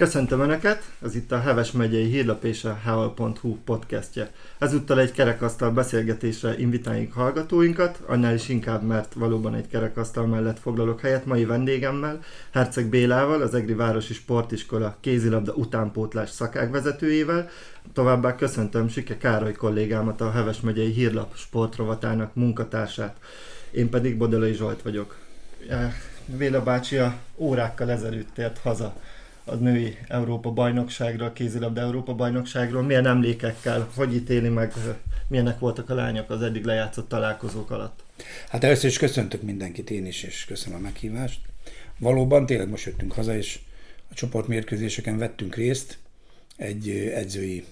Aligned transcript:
Köszöntöm 0.00 0.40
Önöket, 0.40 0.82
ez 1.02 1.14
itt 1.14 1.32
a 1.32 1.40
Heves 1.40 1.72
megyei 1.72 2.04
hírlap 2.04 2.44
és 2.44 2.64
a 2.64 2.78
heval.hu 2.84 3.56
podcastje. 3.64 4.30
Ezúttal 4.58 5.00
egy 5.00 5.12
kerekasztal 5.12 5.70
beszélgetésre 5.70 6.58
invitáljuk 6.58 7.12
hallgatóinkat, 7.12 8.00
annál 8.06 8.34
is 8.34 8.48
inkább, 8.48 8.82
mert 8.82 9.14
valóban 9.14 9.54
egy 9.54 9.66
kerekasztal 9.68 10.26
mellett 10.26 10.58
foglalok 10.58 11.00
helyet 11.00 11.26
mai 11.26 11.44
vendégemmel, 11.44 12.20
Herceg 12.52 12.86
Bélával, 12.86 13.42
az 13.42 13.54
Egri 13.54 13.74
Városi 13.74 14.14
Sportiskola 14.14 14.96
kézilabda 15.00 15.52
utánpótlás 15.52 16.30
szakágvezetőjével, 16.30 17.48
továbbá 17.92 18.34
köszöntöm 18.34 18.88
Sike 18.88 19.16
Károly 19.16 19.52
kollégámat, 19.52 20.20
a 20.20 20.30
Heves 20.30 20.60
megyei 20.60 20.92
hírlap 20.92 21.36
sportrovatának 21.36 22.34
munkatársát. 22.34 23.16
Én 23.70 23.90
pedig 23.90 24.16
Bodolai 24.16 24.52
Zsolt 24.52 24.82
vagyok. 24.82 25.16
Véla 26.26 26.62
bácsi 26.62 26.96
a 26.96 27.14
órákkal 27.36 27.90
ezelőtt 27.90 28.28
tért 28.34 28.58
haza 28.58 28.94
a 29.44 29.54
női 29.54 29.96
Európa 30.08 30.50
bajnokságra, 30.50 31.24
a 31.24 31.32
kézilabda 31.32 31.80
Európa 31.80 32.14
bajnokságról, 32.14 32.82
milyen 32.82 33.06
emlékekkel, 33.06 33.90
hogy 33.94 34.14
ítéli 34.14 34.48
meg, 34.48 34.72
milyenek 35.28 35.58
voltak 35.58 35.90
a 35.90 35.94
lányok 35.94 36.30
az 36.30 36.42
eddig 36.42 36.64
lejátszott 36.64 37.08
találkozók 37.08 37.70
alatt? 37.70 38.02
Hát 38.48 38.64
először 38.64 38.90
is 38.90 38.98
köszöntök 38.98 39.42
mindenkit 39.42 39.90
én 39.90 40.06
is, 40.06 40.22
és 40.22 40.44
köszönöm 40.44 40.78
a 40.78 40.82
meghívást. 40.82 41.40
Valóban 41.98 42.46
tényleg 42.46 42.68
most 42.68 42.84
jöttünk 42.86 43.12
haza, 43.12 43.36
és 43.36 43.58
a 44.10 44.14
csoportmérkőzéseken 44.14 45.18
vettünk 45.18 45.54
részt, 45.54 45.98
egy 46.56 46.90
edzői 46.90 47.64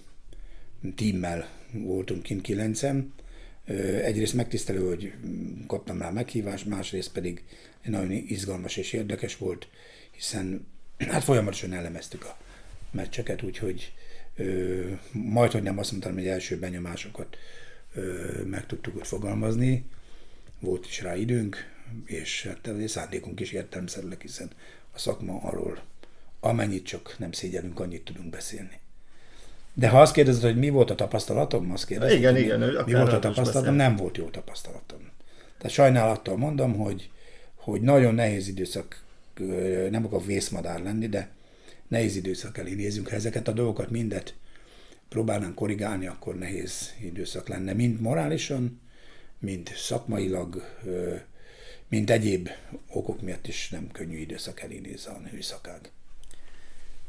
tímmel 0.95 1.49
voltunk 1.73 2.23
kint 2.23 2.43
kilencen. 2.43 3.13
Egyrészt 4.03 4.35
megtisztelő, 4.35 4.89
hogy 4.89 5.13
kaptam 5.67 6.01
rá 6.01 6.11
meghívást, 6.11 6.67
másrészt 6.67 7.13
pedig 7.13 7.45
nagyon 7.85 8.11
izgalmas 8.11 8.77
és 8.77 8.93
érdekes 8.93 9.37
volt, 9.37 9.69
hiszen 10.11 10.67
hát 10.99 11.25
folyamatosan 11.25 11.73
elemeztük 11.73 12.25
a 12.25 12.37
meccseket, 12.91 13.43
úgyhogy 13.43 13.93
majd, 15.13 15.53
hogy 15.53 15.63
nem 15.63 15.79
azt 15.79 15.91
mondtam, 15.91 16.15
hogy 16.15 16.27
első 16.27 16.59
benyomásokat 16.59 17.37
ö, 17.95 18.27
meg 18.45 18.67
tudtuk 18.67 18.97
ott 18.97 19.07
fogalmazni, 19.07 19.85
volt 20.61 20.87
is 20.87 21.03
rá 21.03 21.17
időnk, 21.17 21.77
és 22.05 22.47
hát 22.47 22.71
szándékunk 22.87 23.41
is 23.41 23.53
értelmszerűleg, 23.53 24.21
hiszen 24.21 24.51
a 24.93 24.99
szakma 24.99 25.41
arról 25.43 25.83
amennyit 26.41 26.87
csak 26.87 27.15
nem 27.19 27.33
szégyelünk, 27.33 27.81
annyit 27.81 28.05
tudunk 28.05 28.31
beszélni. 28.31 28.81
De 29.75 29.89
ha 29.89 30.01
azt 30.01 30.13
kérdezed, 30.13 30.43
hogy 30.43 30.59
mi 30.59 30.69
volt 30.69 30.91
a 30.91 30.95
tapasztalatom, 30.95 31.73
azt 31.73 31.87
kérdezed, 31.87 32.17
igen, 32.17 32.33
mi, 32.33 32.41
igen, 32.41 32.61
mi 32.87 32.93
volt 32.93 33.13
a 33.13 33.19
tapasztalatom, 33.19 33.75
nem 33.75 33.97
volt 33.97 34.17
jó 34.17 34.29
tapasztalatom. 34.29 35.11
Tehát 35.59 35.73
sajnálattal 35.73 36.37
mondom, 36.37 36.75
hogy, 36.77 37.11
hogy 37.55 37.81
nagyon 37.81 38.15
nehéz 38.15 38.49
időszak 38.49 39.03
nem 39.91 40.05
akarok 40.05 40.27
vészmadár 40.27 40.83
lenni, 40.83 41.09
de 41.09 41.31
nehéz 41.89 42.17
időszak 42.17 42.59
elé 42.59 42.75
nézünk. 42.75 43.09
Ha 43.09 43.15
ezeket 43.15 43.49
a 43.49 43.53
dolgokat 43.53 43.91
mindet 43.91 44.35
próbálnánk 45.09 45.55
korrigálni, 45.55 46.07
akkor 46.07 46.39
nehéz 46.39 46.95
időszak 47.03 47.49
lenne. 47.49 47.73
Mind 47.73 48.01
morálisan, 48.01 48.81
mind 49.39 49.73
szakmailag, 49.75 50.79
mint 51.89 52.11
egyéb 52.11 52.49
okok 52.89 53.23
miatt 53.23 53.47
is 53.47 53.69
nem 53.71 53.91
könnyű 53.93 54.17
időszak 54.17 54.61
elé 54.61 54.79
néz 54.79 55.07
a 55.07 55.21
női 55.31 55.43
szakág. 55.43 55.91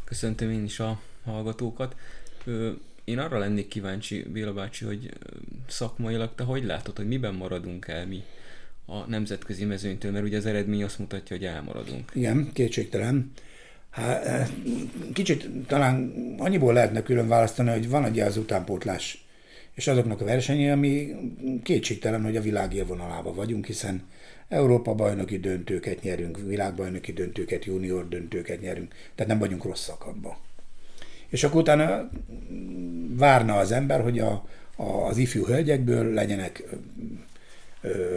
Köszöntöm 0.03 0.51
én 0.51 0.63
is 0.63 0.79
a 0.79 1.01
hallgatókat. 1.23 1.95
Én 3.03 3.19
arra 3.19 3.37
lennék 3.37 3.67
kíváncsi, 3.67 4.23
Béla 4.23 4.53
bácsi, 4.53 4.85
hogy 4.85 5.13
szakmailag 5.67 6.35
te 6.35 6.43
hogy 6.43 6.63
látod, 6.63 6.97
hogy 6.97 7.07
miben 7.07 7.33
maradunk 7.33 7.87
el 7.87 8.07
mi 8.07 8.23
a 8.89 9.05
nemzetközi 9.07 9.65
mezőnytől, 9.65 10.11
mert 10.11 10.25
ugye 10.25 10.37
az 10.37 10.45
eredmény 10.45 10.83
azt 10.83 10.99
mutatja, 10.99 11.35
hogy 11.35 11.45
elmaradunk. 11.45 12.11
Igen, 12.13 12.49
kétségtelen. 12.53 13.31
Hát, 13.89 14.51
kicsit 15.13 15.47
talán 15.67 16.13
annyiból 16.37 16.73
lehetne 16.73 17.03
külön 17.03 17.27
választani, 17.27 17.69
hogy 17.69 17.89
van 17.89 18.03
ugye 18.03 18.25
az 18.25 18.37
utánpótlás 18.37 19.27
és 19.79 19.87
azoknak 19.87 20.21
a 20.21 20.25
versenyei, 20.25 20.69
ami 20.69 21.15
kétségtelen, 21.63 22.23
hogy 22.23 22.35
a 22.35 22.41
világ 22.41 22.73
élvonalában 22.73 23.35
vagyunk, 23.35 23.65
hiszen 23.65 24.03
Európa 24.47 24.95
bajnoki 24.95 25.39
döntőket 25.39 26.01
nyerünk, 26.01 26.39
világbajnoki 26.45 27.13
döntőket, 27.13 27.65
junior 27.65 28.07
döntőket 28.07 28.61
nyerünk, 28.61 28.93
tehát 29.15 29.31
nem 29.31 29.39
vagyunk 29.39 29.63
rosszak 29.63 30.05
abban. 30.05 30.35
És 31.27 31.43
akkor 31.43 31.61
utána 31.61 32.09
várna 33.09 33.57
az 33.57 33.71
ember, 33.71 34.01
hogy 34.01 34.19
a, 34.19 34.45
a, 34.75 34.83
az 34.83 35.17
ifjú 35.17 35.45
hölgyekből 35.45 36.13
legyenek 36.13 36.63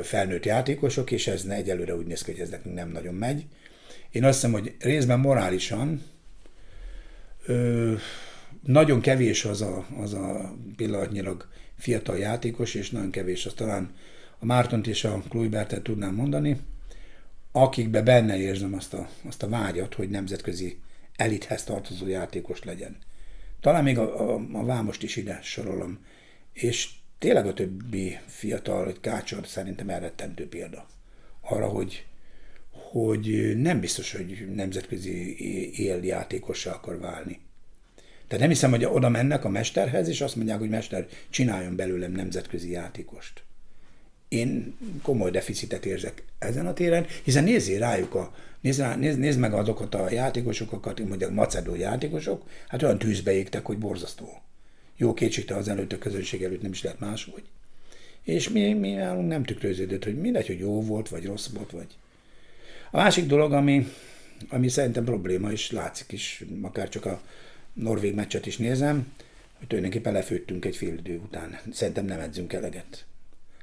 felnőtt 0.03 0.45
játékosok, 0.45 1.11
és 1.11 1.27
ez 1.27 1.45
ne 1.45 1.55
egyelőre 1.55 1.97
úgy 1.97 2.07
néz 2.07 2.23
ki, 2.23 2.31
hogy 2.31 2.41
ez 2.41 2.51
nekünk 2.51 2.75
nem 2.75 2.89
nagyon 2.89 3.15
megy. 3.15 3.45
Én 4.11 4.25
azt 4.25 4.35
hiszem, 4.35 4.53
hogy 4.53 4.75
részben 4.79 5.21
morálisan 5.21 6.03
ö, 7.47 7.95
nagyon 8.63 9.01
kevés 9.01 9.45
az 9.45 9.61
a, 9.61 9.87
az 10.01 10.15
a 10.15 10.55
pillanatnyilag 10.77 11.49
fiatal 11.79 12.19
játékos, 12.19 12.75
és 12.75 12.91
nagyon 12.91 13.11
kevés 13.11 13.47
az 13.47 13.53
talán 13.53 13.95
a 14.39 14.45
Mártont 14.45 14.87
és 14.87 15.05
a 15.05 15.23
Kluibertet 15.29 15.83
tudnám 15.83 16.15
mondani, 16.15 16.61
akikbe 17.53 18.03
benne 18.03 18.39
érzem 18.39 18.75
azt 18.75 18.95
a, 18.95 19.09
azt 19.29 19.43
a 19.43 19.49
vágyat, 19.49 19.95
hogy 19.95 20.11
nemzetközi 20.11 20.79
elithez 21.17 21.65
tartozó 21.65 22.07
játékos 22.07 22.65
legyen. 22.65 22.97
Talán 23.61 23.83
még 23.83 23.99
a, 23.99 24.35
a, 24.35 24.41
a 24.53 24.65
Vámost 24.65 25.03
is 25.03 25.17
ide 25.17 25.39
sorolom. 25.43 25.99
És 26.53 26.91
tényleg 27.23 27.47
a 27.47 27.53
többi 27.53 28.19
fiatal, 28.27 28.85
hogy 28.85 29.01
Kácsor 29.01 29.47
szerintem 29.47 29.89
elrettentő 29.89 30.49
példa 30.49 30.87
arra, 31.41 31.67
hogy, 31.67 32.07
hogy 32.71 33.53
nem 33.57 33.81
biztos, 33.81 34.13
hogy 34.13 34.49
nemzetközi 34.55 35.37
éljátékossá 35.83 36.73
akar 36.73 37.01
válni. 37.01 37.41
Tehát 38.27 38.39
nem 38.39 38.49
hiszem, 38.49 38.71
hogy 38.71 38.85
oda 38.85 39.09
mennek 39.09 39.45
a 39.45 39.49
mesterhez, 39.49 40.09
és 40.09 40.21
azt 40.21 40.37
mondják, 40.37 40.59
hogy 40.59 40.69
mester, 40.69 41.07
csináljon 41.31 41.77
belőlem 41.77 42.13
nemzetközi 42.13 42.71
játékost. 42.71 43.43
Én 44.29 44.77
komoly 45.03 45.31
deficitet 45.31 45.87
érzek 45.87 46.25
ezen 46.39 46.67
a 46.67 46.73
téren, 46.73 47.07
hiszen 47.23 47.45
nézzél 47.45 47.79
rájuk 47.79 48.15
a, 48.15 48.35
nézd, 48.61 48.99
nézd 48.99 49.39
meg 49.39 49.53
azokat 49.53 49.95
a 49.95 50.11
játékosokat, 50.11 51.09
mondjuk 51.09 51.31
macedó 51.31 51.75
játékosok, 51.75 52.49
hát 52.69 52.83
olyan 52.83 52.99
tűzbe 52.99 53.33
égtek, 53.33 53.67
hogy 53.67 53.79
borzasztó. 53.79 54.43
Jó 55.03 55.15
kétségte 55.15 55.57
az 55.57 55.69
előtt 55.69 55.93
a 55.93 55.99
közönség 55.99 56.43
előtt 56.43 56.63
nem 56.63 56.73
is 56.73 56.83
lehet 56.83 57.01
máshogy. 57.01 57.43
És 58.23 58.49
mi, 58.49 58.73
mi 58.73 58.91
nálunk 58.91 59.29
nem 59.29 59.43
tükröződött, 59.45 60.05
hogy 60.05 60.21
mindegy, 60.21 60.47
hogy 60.47 60.59
jó 60.59 60.83
volt, 60.83 61.09
vagy 61.09 61.25
rossz 61.25 61.49
volt, 61.49 61.71
vagy... 61.71 61.87
A 62.91 62.97
másik 62.97 63.27
dolog, 63.27 63.53
ami, 63.53 63.87
ami 64.49 64.69
szerintem 64.69 65.05
probléma, 65.05 65.53
és 65.53 65.71
látszik 65.71 66.13
is, 66.13 66.45
akár 66.61 66.89
csak 66.89 67.07
a 67.07 67.23
norvég 67.73 68.15
meccset 68.15 68.47
is 68.47 68.57
nézem, 68.57 69.13
hogy 69.59 69.67
tulajdonképpen 69.67 70.13
lefőttünk 70.13 70.65
egy 70.65 70.77
fél 70.77 70.95
idő 70.95 71.19
után. 71.19 71.59
Szerintem 71.73 72.05
nem 72.05 72.21
edzünk 72.21 72.53
eleget. 72.53 73.05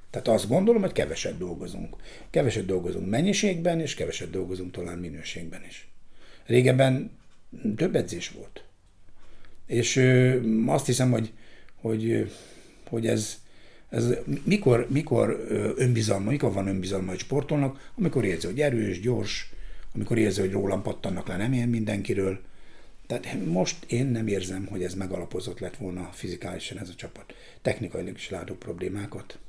Tehát 0.10 0.28
azt 0.28 0.48
gondolom, 0.48 0.82
hogy 0.82 0.92
keveset 0.92 1.38
dolgozunk. 1.38 1.96
Keveset 2.30 2.66
dolgozunk 2.66 3.10
mennyiségben, 3.10 3.80
és 3.80 3.96
keveset 3.96 4.30
dolgozunk 4.30 4.72
talán 4.72 4.98
minőségben 4.98 5.66
is. 5.68 5.88
Régebben 6.46 7.12
több 7.76 7.96
edzés 7.96 8.30
volt. 8.30 8.64
És 9.70 9.98
azt 10.66 10.86
hiszem, 10.86 11.12
hogy, 11.12 11.32
hogy, 11.82 12.32
hogy 12.90 13.08
ez, 13.08 13.38
ez 13.90 14.14
mikor, 14.44 14.88
mikor 14.90 15.46
önbizalma, 15.76 16.30
mikor 16.30 16.54
van 16.54 16.68
önbizalma 16.68 17.12
egy 17.12 17.20
sportolnak, 17.20 17.92
amikor 17.98 18.26
érzi, 18.26 18.48
hogy 18.48 18.62
erős, 18.62 19.00
gyors, 19.00 19.50
amikor 19.96 20.18
érzi, 20.18 20.40
hogy 20.42 20.52
rólam 20.52 20.82
pattannak 20.82 21.28
le, 21.28 21.38
nem 21.38 21.54
ilyen 21.54 21.70
mindenkiről. 21.70 22.40
Tehát 23.08 23.46
most 23.46 23.86
én 23.88 24.06
nem 24.06 24.28
érzem, 24.28 24.66
hogy 24.66 24.84
ez 24.84 24.94
megalapozott 24.94 25.60
lett 25.60 25.78
volna 25.78 26.10
fizikálisan 26.14 26.80
ez 26.80 26.90
a 26.90 26.96
csapat. 26.96 27.34
Technikailag 27.62 28.16
is 28.16 28.30
látok 28.30 28.60
problémákat. 28.60 29.40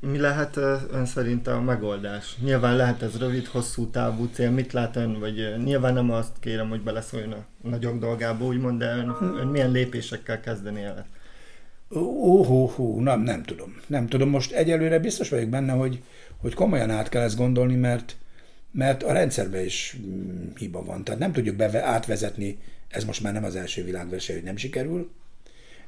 Mi 0.00 0.18
lehet 0.18 0.56
ön 0.90 1.06
szerint 1.06 1.46
a 1.46 1.60
megoldás? 1.60 2.36
Nyilván 2.40 2.76
lehet 2.76 3.02
ez 3.02 3.18
rövid, 3.18 3.46
hosszú 3.46 3.86
távú 3.86 4.28
cél. 4.32 4.50
Mit 4.50 4.72
lát 4.72 4.96
ön? 4.96 5.18
Vagy 5.18 5.54
nyilván 5.64 5.94
nem 5.94 6.10
azt 6.10 6.32
kérem, 6.40 6.68
hogy 6.68 6.82
beleszóljon 6.82 7.32
a 7.32 7.44
nagyok 7.62 7.98
dolgába, 7.98 8.44
úgymond, 8.44 8.78
de 8.78 8.96
ön, 8.96 9.16
ön 9.20 9.46
milyen 9.46 9.70
lépésekkel 9.70 10.40
kezdeni 10.40 10.82
el? 10.82 11.06
Ó, 11.94 12.66
hó, 12.66 13.00
nem, 13.00 13.20
nem 13.20 13.42
tudom. 13.42 13.76
Nem 13.86 14.06
tudom. 14.06 14.28
Most 14.28 14.52
egyelőre 14.52 14.98
biztos 14.98 15.28
vagyok 15.28 15.48
benne, 15.48 15.72
hogy, 15.72 16.02
hogy 16.36 16.54
komolyan 16.54 16.90
át 16.90 17.08
kell 17.08 17.22
ezt 17.22 17.36
gondolni, 17.36 17.74
mert, 17.74 18.16
mert 18.70 19.02
a 19.02 19.12
rendszerben 19.12 19.64
is 19.64 19.96
mm, 20.00 20.48
hiba 20.56 20.84
van. 20.84 21.04
Tehát 21.04 21.20
nem 21.20 21.32
tudjuk 21.32 21.56
beve, 21.56 21.82
átvezetni, 21.82 22.58
ez 22.88 23.04
most 23.04 23.22
már 23.22 23.32
nem 23.32 23.44
az 23.44 23.56
első 23.56 23.84
világverseny, 23.84 24.36
hogy 24.36 24.44
nem 24.44 24.56
sikerül, 24.56 25.10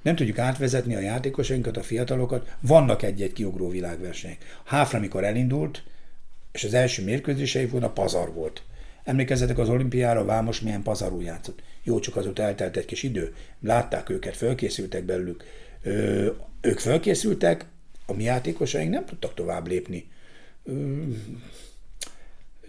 nem 0.03 0.17
tudjuk 0.17 0.39
átvezetni 0.39 0.95
a 0.95 1.01
játékosainkat, 1.01 1.77
a 1.77 1.83
fiatalokat. 1.83 2.57
Vannak 2.61 3.03
egy-egy 3.03 3.33
kiugró 3.33 3.69
világversenyek. 3.69 4.61
Háfra, 4.65 4.99
amikor 4.99 5.25
elindult, 5.25 5.83
és 6.53 6.65
az 6.65 6.75
első 6.75 7.05
mérkőzései 7.05 7.67
volt, 7.67 7.85
a 7.85 7.91
pazar 7.91 8.33
volt. 8.33 8.63
Emlékezzetek 9.05 9.59
az 9.59 9.69
olimpiára, 9.69 10.25
Vámos 10.25 10.61
milyen 10.61 10.83
pazarul 10.83 11.23
játszott. 11.23 11.63
Jó, 11.83 11.99
csak 11.99 12.17
azóta 12.17 12.43
eltelt 12.43 12.77
egy 12.77 12.85
kis 12.85 13.03
idő. 13.03 13.35
Látták 13.61 14.09
őket, 14.09 14.37
fölkészültek 14.37 15.05
belőlük. 15.05 15.45
Ö, 15.83 16.31
ők 16.61 16.79
fölkészültek, 16.79 17.65
a 18.07 18.13
mi 18.13 18.23
játékosaink 18.23 18.91
nem 18.91 19.05
tudtak 19.05 19.35
tovább 19.35 19.69
lépni. 19.69 20.11
Ö, 20.65 21.03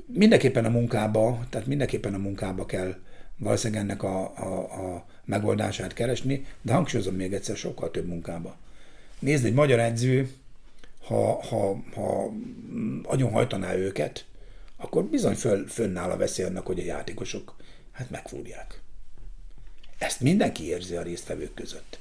mindenképpen 0.06 0.66
a 0.66 0.70
munkába, 0.70 1.46
tehát 1.50 1.68
mindenképpen 1.68 2.14
a 2.14 2.18
munkába 2.18 2.66
kell 2.66 2.96
valószínűleg 3.38 3.84
ennek 3.84 4.04
a, 4.04 4.38
a, 4.38 4.94
a 4.94 5.06
megoldását 5.26 5.94
keresni, 5.94 6.46
de 6.62 6.74
hangsúlyozom 6.74 7.16
még 7.16 7.34
egyszer, 7.34 7.58
sokkal 7.58 7.92
több 7.92 8.08
munkába. 8.08 8.58
Nézd, 9.20 9.46
egy 9.46 9.54
magyar 9.54 9.80
edző, 9.80 10.30
ha, 11.04 11.44
ha, 11.44 11.84
ha 11.94 12.34
agyon 13.04 13.32
hajtaná 13.32 13.76
őket, 13.76 14.26
akkor 14.78 15.04
bizony 15.04 15.36
föl, 15.36 15.68
fönnáll 15.68 16.10
a 16.10 16.18
veszély 16.18 16.46
annak, 16.46 16.66
hogy 16.66 16.80
a 16.80 16.84
játékosok 16.84 17.56
hát 17.92 18.10
megfúrják. 18.10 18.82
Ezt 19.98 20.20
mindenki 20.20 20.68
érzi 20.68 20.96
a 20.96 21.02
résztvevők 21.02 21.54
között. 21.54 22.00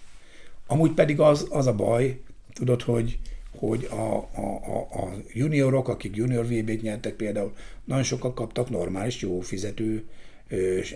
Amúgy 0.66 0.92
pedig 0.92 1.20
az, 1.20 1.46
az 1.50 1.66
a 1.66 1.74
baj, 1.74 2.20
tudod, 2.52 2.82
hogy, 2.82 3.18
hogy 3.58 3.84
a, 3.84 4.16
a, 4.16 4.78
a, 4.92 5.12
juniorok, 5.32 5.88
akik 5.88 6.16
junior 6.16 6.46
VB-t 6.46 6.82
nyertek 6.82 7.14
például, 7.14 7.54
nagyon 7.84 8.04
sokan 8.04 8.34
kaptak 8.34 8.70
normális, 8.70 9.20
jó 9.20 9.40
fizető 9.40 10.04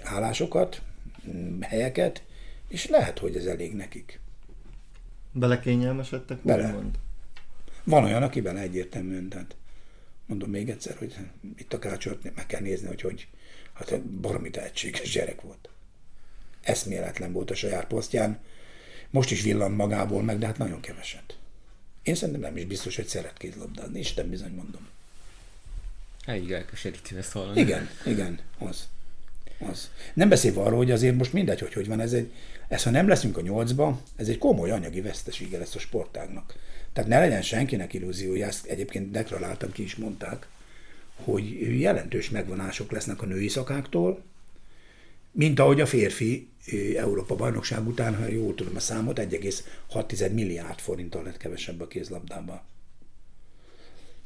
állásokat, 0.03 0.83
helyeket, 1.61 2.23
és 2.69 2.87
lehet, 2.87 3.19
hogy 3.19 3.37
ez 3.37 3.45
elég 3.45 3.75
nekik. 3.75 4.21
Belekényelmesedtek? 5.33 6.39
Bele. 6.39 6.71
Mond? 6.73 6.99
Van 7.85 8.05
olyan, 8.05 8.23
aki 8.23 8.41
bele 8.41 8.61
egyértelműen, 8.61 9.29
tehát 9.29 9.57
mondom 10.27 10.51
még 10.51 10.71
egyszer, 10.71 10.97
hogy 10.97 11.17
itt 11.57 11.73
a 11.73 11.79
kácsot 11.79 12.35
meg 12.35 12.47
kell 12.47 12.61
nézni, 12.61 12.87
hogy, 12.87 13.01
hogy 13.01 13.29
hát 13.73 14.01
baromi 14.03 14.51
tehetséges 14.51 15.11
gyerek 15.11 15.41
volt. 15.41 15.69
Eszméletlen 16.63 17.33
volt 17.33 17.51
a 17.51 17.55
saját 17.55 17.87
posztján, 17.87 18.39
most 19.11 19.31
is 19.31 19.43
villant 19.43 19.77
magából 19.77 20.23
meg, 20.23 20.39
de 20.39 20.47
hát 20.47 20.59
nagyon 20.59 20.81
keveset. 20.81 21.39
Én 22.03 22.15
szerintem 22.15 22.43
nem 22.43 22.57
is 22.57 22.65
biztos, 22.65 22.97
hogy 22.97 23.07
szeret 23.07 23.37
kézlabdázni, 23.37 23.99
Isten 23.99 24.29
bizony 24.29 24.53
mondom. 24.53 24.89
Elég 26.25 26.53
elkeserítő 26.53 27.19
ezt 27.19 27.33
hallani. 27.33 27.61
Igen, 27.61 27.89
igen, 28.07 28.39
az. 28.59 28.89
Az. 29.59 29.91
Nem 30.15 30.29
beszélve 30.29 30.61
arról, 30.61 30.77
hogy 30.77 30.91
azért 30.91 31.17
most 31.17 31.33
mindegy, 31.33 31.61
hogy 31.61 31.73
hogy 31.73 31.89
van 31.89 32.01
ez 32.01 32.13
egy, 32.13 32.33
ez 32.69 32.83
ha 32.83 32.91
nem 32.91 33.09
leszünk 33.09 33.37
a 33.37 33.41
nyolcba, 33.41 34.01
ez 34.17 34.29
egy 34.29 34.39
komoly 34.39 34.71
anyagi 34.71 35.01
vesztesége 35.01 35.59
lesz 35.59 35.75
a 35.75 35.79
sportágnak. 35.79 36.55
Tehát 36.93 37.11
ne 37.11 37.19
legyen 37.19 37.43
senkinek 37.43 37.93
illúziója, 37.93 38.47
ezt 38.47 38.67
egyébként 38.67 39.11
deklaráltam, 39.11 39.73
ki 39.73 39.83
is 39.83 39.97
mondták, 39.97 40.47
hogy 41.25 41.81
jelentős 41.81 42.31
megvonások 42.31 42.91
lesznek 42.91 43.23
a 43.23 43.27
női 43.27 43.49
szakáktól, 43.49 44.23
mint 45.31 45.61
ahogy 45.61 45.81
a 45.81 45.87
férfi 45.87 46.49
Európa 46.97 47.35
bajnokság 47.35 47.87
után, 47.87 48.17
ha 48.17 48.27
jól 48.27 48.55
tudom 48.55 48.77
a 48.77 48.81
számot, 48.81 49.19
1,6 49.19 50.33
milliárd 50.33 50.79
forinttal 50.79 51.23
lett 51.23 51.37
kevesebb 51.37 51.81
a 51.81 51.87
kézlabdában. 51.87 52.61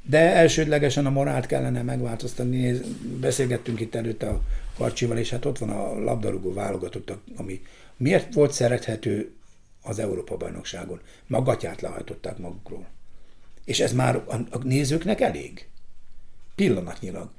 De 0.08 0.18
elsődlegesen 0.18 1.06
a 1.06 1.10
morált 1.10 1.46
kellene 1.46 1.82
megváltoztatni. 1.82 2.80
Beszélgettünk 3.20 3.80
itt 3.80 3.94
előtte 3.94 4.28
a 4.28 4.40
Karcsival, 4.76 5.18
és 5.18 5.30
hát 5.30 5.44
ott 5.44 5.58
van 5.58 5.70
a 5.70 5.98
labdarúgó 5.98 6.52
válogatott, 6.52 7.12
ami 7.36 7.62
miért 7.96 8.34
volt 8.34 8.52
szerethető 8.52 9.32
az 9.82 9.98
Európa-bajnokságon. 9.98 11.00
Magatját 11.26 11.80
lehajtották 11.80 12.38
magukról. 12.38 12.86
És 13.64 13.80
ez 13.80 13.92
már 13.92 14.22
a 14.50 14.58
nézőknek 14.62 15.20
elég. 15.20 15.66
Pillanatnyilag. 16.54 17.30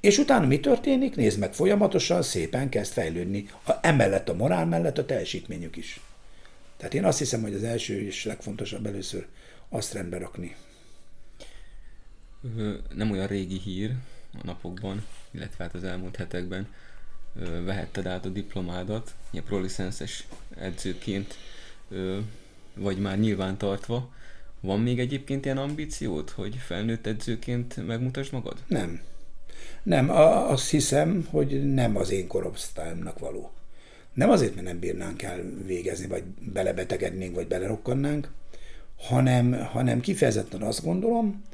És 0.00 0.18
utána 0.18 0.46
mi 0.46 0.60
történik? 0.60 1.16
Nézd 1.16 1.38
meg, 1.38 1.54
folyamatosan 1.54 2.22
szépen 2.22 2.68
kezd 2.68 2.92
fejlődni. 2.92 3.48
A, 3.66 3.72
emellett 3.82 4.28
a 4.28 4.34
morál 4.34 4.66
mellett 4.66 4.98
a 4.98 5.06
teljesítményük 5.06 5.76
is. 5.76 6.00
Tehát 6.76 6.94
én 6.94 7.04
azt 7.04 7.18
hiszem, 7.18 7.42
hogy 7.42 7.54
az 7.54 7.62
első 7.62 8.00
és 8.00 8.24
legfontosabb 8.24 8.86
először 8.86 9.26
azt 9.68 9.92
rendbe 9.92 10.18
rakni. 10.18 10.56
Nem 12.94 13.10
olyan 13.10 13.26
régi 13.26 13.58
hír 13.58 13.94
a 14.32 14.40
napokban, 14.42 15.04
illetve 15.30 15.64
hát 15.64 15.74
az 15.74 15.84
elmúlt 15.84 16.16
hetekben 16.16 16.68
vehetted 17.64 18.06
át 18.06 18.24
a 18.24 18.28
diplomádat, 18.28 19.14
ilyen 19.30 19.44
prolicenses 19.44 20.26
edzőként, 20.56 21.34
vagy 22.74 22.98
már 22.98 23.18
nyilván 23.18 23.58
tartva. 23.58 24.12
Van 24.60 24.80
még 24.80 24.98
egyébként 24.98 25.44
ilyen 25.44 25.58
ambíciót, 25.58 26.30
hogy 26.30 26.56
felnőtt 26.56 27.06
edzőként 27.06 27.86
megmutasd 27.86 28.32
magad? 28.32 28.58
Nem. 28.66 29.00
Nem, 29.82 30.10
azt 30.10 30.70
hiszem, 30.70 31.26
hogy 31.30 31.74
nem 31.74 31.96
az 31.96 32.10
én 32.10 32.26
korosztályomnak 32.26 33.18
való. 33.18 33.50
Nem 34.12 34.30
azért, 34.30 34.54
mert 34.54 34.66
nem 34.66 34.78
bírnánk 34.78 35.22
el 35.22 35.42
végezni, 35.66 36.06
vagy 36.06 36.24
belebetegednénk, 36.24 37.34
vagy 37.34 37.46
belerokkannánk, 37.46 38.28
hanem, 38.96 39.52
hanem 39.52 40.00
kifejezetten 40.00 40.62
azt 40.62 40.84
gondolom, 40.84 41.44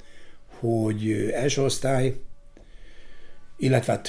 hogy 0.58 1.30
első 1.34 1.62
osztály, 1.62 2.14
illetve 3.56 3.92
hát, 3.92 4.08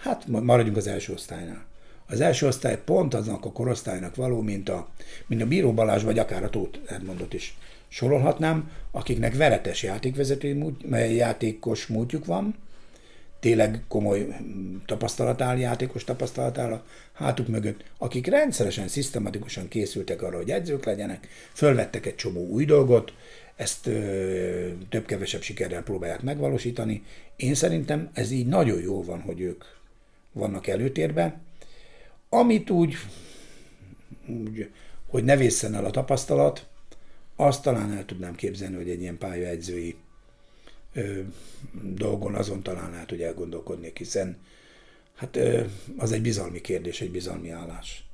hát 0.00 0.26
maradjunk 0.26 0.76
az 0.76 0.86
első 0.86 1.12
osztálynál. 1.12 1.64
Az 2.06 2.20
első 2.20 2.46
osztály 2.46 2.78
pont 2.84 3.14
aznak 3.14 3.44
a 3.44 3.52
korosztálynak 3.52 4.16
való, 4.16 4.40
mint 4.40 4.68
a, 4.68 4.88
mint 5.26 5.42
a 5.42 5.46
Bíró 5.46 5.72
Balázs, 5.72 6.02
vagy 6.02 6.18
akár 6.18 6.44
a 6.44 6.50
Tóth 6.50 6.78
Edmondot 6.86 7.34
is 7.34 7.56
sorolhatnám, 7.88 8.70
akiknek 8.90 9.36
veretes 9.36 9.82
játékvezető, 9.82 10.74
játékos 10.92 11.86
múltjuk 11.86 12.24
van, 12.24 12.54
tényleg 13.40 13.82
komoly 13.88 14.26
tapasztalat 14.86 15.40
áll, 15.40 15.58
játékos 15.58 16.04
tapasztalat 16.04 16.58
áll 16.58 16.72
a 16.72 16.84
hátuk 17.12 17.48
mögött, 17.48 17.84
akik 17.98 18.26
rendszeresen, 18.26 18.88
szisztematikusan 18.88 19.68
készültek 19.68 20.22
arra, 20.22 20.36
hogy 20.36 20.50
edzők 20.50 20.84
legyenek, 20.84 21.28
fölvettek 21.52 22.06
egy 22.06 22.14
csomó 22.14 22.46
új 22.46 22.64
dolgot, 22.64 23.12
ezt 23.60 23.82
több-kevesebb 24.88 25.42
sikerrel 25.42 25.82
próbálják 25.82 26.22
megvalósítani. 26.22 27.02
Én 27.36 27.54
szerintem 27.54 28.10
ez 28.12 28.30
így 28.30 28.46
nagyon 28.46 28.80
jó 28.80 29.04
van, 29.04 29.20
hogy 29.20 29.40
ők 29.40 29.64
vannak 30.32 30.66
előtérben. 30.66 31.40
Amit 32.28 32.70
úgy, 32.70 32.94
úgy 34.26 34.70
hogy 35.08 35.24
ne 35.24 35.36
vészen 35.36 35.74
el 35.74 35.84
a 35.84 35.90
tapasztalat, 35.90 36.66
azt 37.36 37.62
talán 37.62 37.92
el 37.92 38.04
tudnám 38.04 38.34
képzelni, 38.34 38.76
hogy 38.76 38.90
egy 38.90 39.00
ilyen 39.00 39.18
pályaedzői 39.18 39.96
ö, 40.92 41.20
dolgon 41.82 42.34
azon 42.34 42.62
talán 42.62 42.90
lehet, 42.90 43.10
hogy 43.10 43.22
elgondolkodnék, 43.22 43.98
hiszen 43.98 44.36
hát 45.14 45.36
ö, 45.36 45.64
az 45.96 46.12
egy 46.12 46.22
bizalmi 46.22 46.60
kérdés, 46.60 47.00
egy 47.00 47.10
bizalmi 47.10 47.50
állás. 47.50 48.04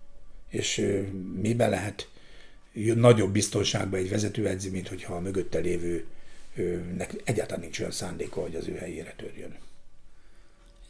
És 0.49 0.79
ö, 0.79 1.01
miben 1.41 1.71
lehet 1.71 2.09
nagyobb 2.95 3.33
biztonságban 3.33 4.01
egy 4.01 4.11
vezetőedző, 4.11 4.71
mint 4.71 4.89
hogyha 4.89 5.15
a 5.15 5.21
mögötte 5.21 5.59
lévőnek 5.59 7.15
egyáltalán 7.25 7.61
nincs 7.61 7.79
olyan 7.79 7.91
szándéka, 7.91 8.41
hogy 8.41 8.55
az 8.55 8.69
ő 8.69 8.75
helyére 8.75 9.15
törjön. 9.17 9.57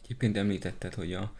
Egyébként 0.03 0.37
említetted, 0.37 0.93
hogy 0.93 1.13
a, 1.13 1.33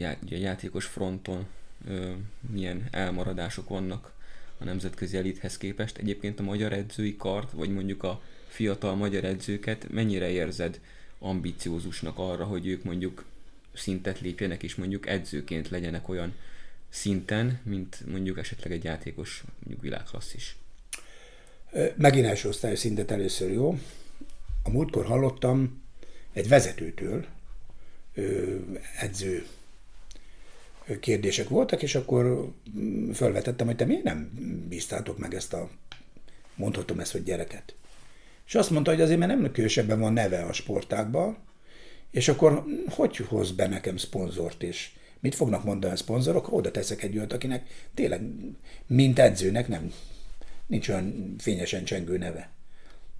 a 0.00 0.16
játékos 0.28 0.84
fronton 0.84 1.46
ö, 1.88 2.12
milyen 2.50 2.88
elmaradások 2.90 3.68
vannak 3.68 4.12
a 4.58 4.64
nemzetközi 4.64 5.16
elithez 5.16 5.56
képest. 5.56 5.98
Egyébként 5.98 6.40
a 6.40 6.42
magyar 6.42 6.72
edzői 6.72 7.16
kart, 7.16 7.50
vagy 7.52 7.70
mondjuk 7.70 8.02
a 8.02 8.22
fiatal 8.48 8.94
magyar 8.94 9.24
edzőket 9.24 9.90
mennyire 9.90 10.30
érzed 10.30 10.80
ambiciózusnak 11.18 12.18
arra, 12.18 12.44
hogy 12.44 12.66
ők 12.66 12.84
mondjuk 12.84 13.24
szintet 13.72 14.20
lépjenek, 14.20 14.62
és 14.62 14.74
mondjuk 14.74 15.06
edzőként 15.06 15.68
legyenek 15.68 16.08
olyan 16.08 16.34
szinten, 16.92 17.60
mint 17.64 18.06
mondjuk 18.06 18.38
esetleg 18.38 18.72
egy 18.72 18.84
játékos 18.84 19.44
mondjuk 19.58 19.82
világklasszis? 19.82 20.56
Megint 21.96 22.26
első 22.26 22.48
osztályos 22.48 22.78
szintet 22.78 23.10
először 23.10 23.50
jó. 23.52 23.78
A 24.62 24.70
múltkor 24.70 25.04
hallottam 25.04 25.82
egy 26.32 26.48
vezetőtől, 26.48 27.26
edző 29.00 29.46
kérdések 31.00 31.48
voltak, 31.48 31.82
és 31.82 31.94
akkor 31.94 32.52
felvetettem, 33.12 33.66
hogy 33.66 33.76
te 33.76 33.84
miért 33.84 34.02
nem 34.02 34.30
bíztátok 34.68 35.18
meg 35.18 35.34
ezt 35.34 35.52
a, 35.52 35.70
mondhatom 36.54 37.00
ezt, 37.00 37.12
hogy 37.12 37.22
gyereket. 37.22 37.74
És 38.46 38.54
azt 38.54 38.70
mondta, 38.70 38.90
hogy 38.90 39.00
azért, 39.00 39.18
mert 39.18 39.32
nem 39.32 39.52
különösebben 39.52 40.00
van 40.00 40.12
neve 40.12 40.42
a 40.42 40.52
sportákban, 40.52 41.38
és 42.10 42.28
akkor 42.28 42.64
hogy 42.88 43.16
hoz 43.16 43.50
be 43.50 43.66
nekem 43.66 43.96
szponzort, 43.96 44.62
és 44.62 44.90
mit 45.22 45.34
fognak 45.34 45.64
mondani 45.64 45.92
a 45.92 45.96
szponzorok, 45.96 46.52
oda 46.52 46.70
teszek 46.70 47.02
egy 47.02 47.16
olyat, 47.16 47.32
akinek 47.32 47.88
tényleg, 47.94 48.22
mint 48.86 49.18
edzőnek 49.18 49.68
nem, 49.68 49.92
nincs 50.66 50.88
olyan 50.88 51.34
fényesen 51.38 51.84
csengő 51.84 52.18
neve. 52.18 52.50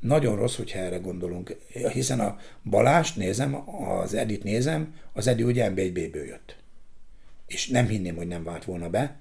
Nagyon 0.00 0.37
rossz, 0.37 0.56
hogyha 0.56 0.78
erre 0.78 0.97
gondolunk, 0.97 1.56
hiszen 1.92 2.21
a 2.21 2.38
Balást 2.64 3.16
nézem, 3.16 3.68
az 3.85 4.14
Edit 4.14 4.42
nézem, 4.42 4.94
az 5.12 5.26
Edi 5.26 5.42
ugye 5.42 5.71
NB1-ből 5.71 6.26
jött. 6.26 6.56
És 7.47 7.68
nem 7.68 7.87
hinném, 7.87 8.16
hogy 8.16 8.26
nem 8.26 8.44
vált 8.44 8.64
volna 8.64 8.90
be. 8.90 9.21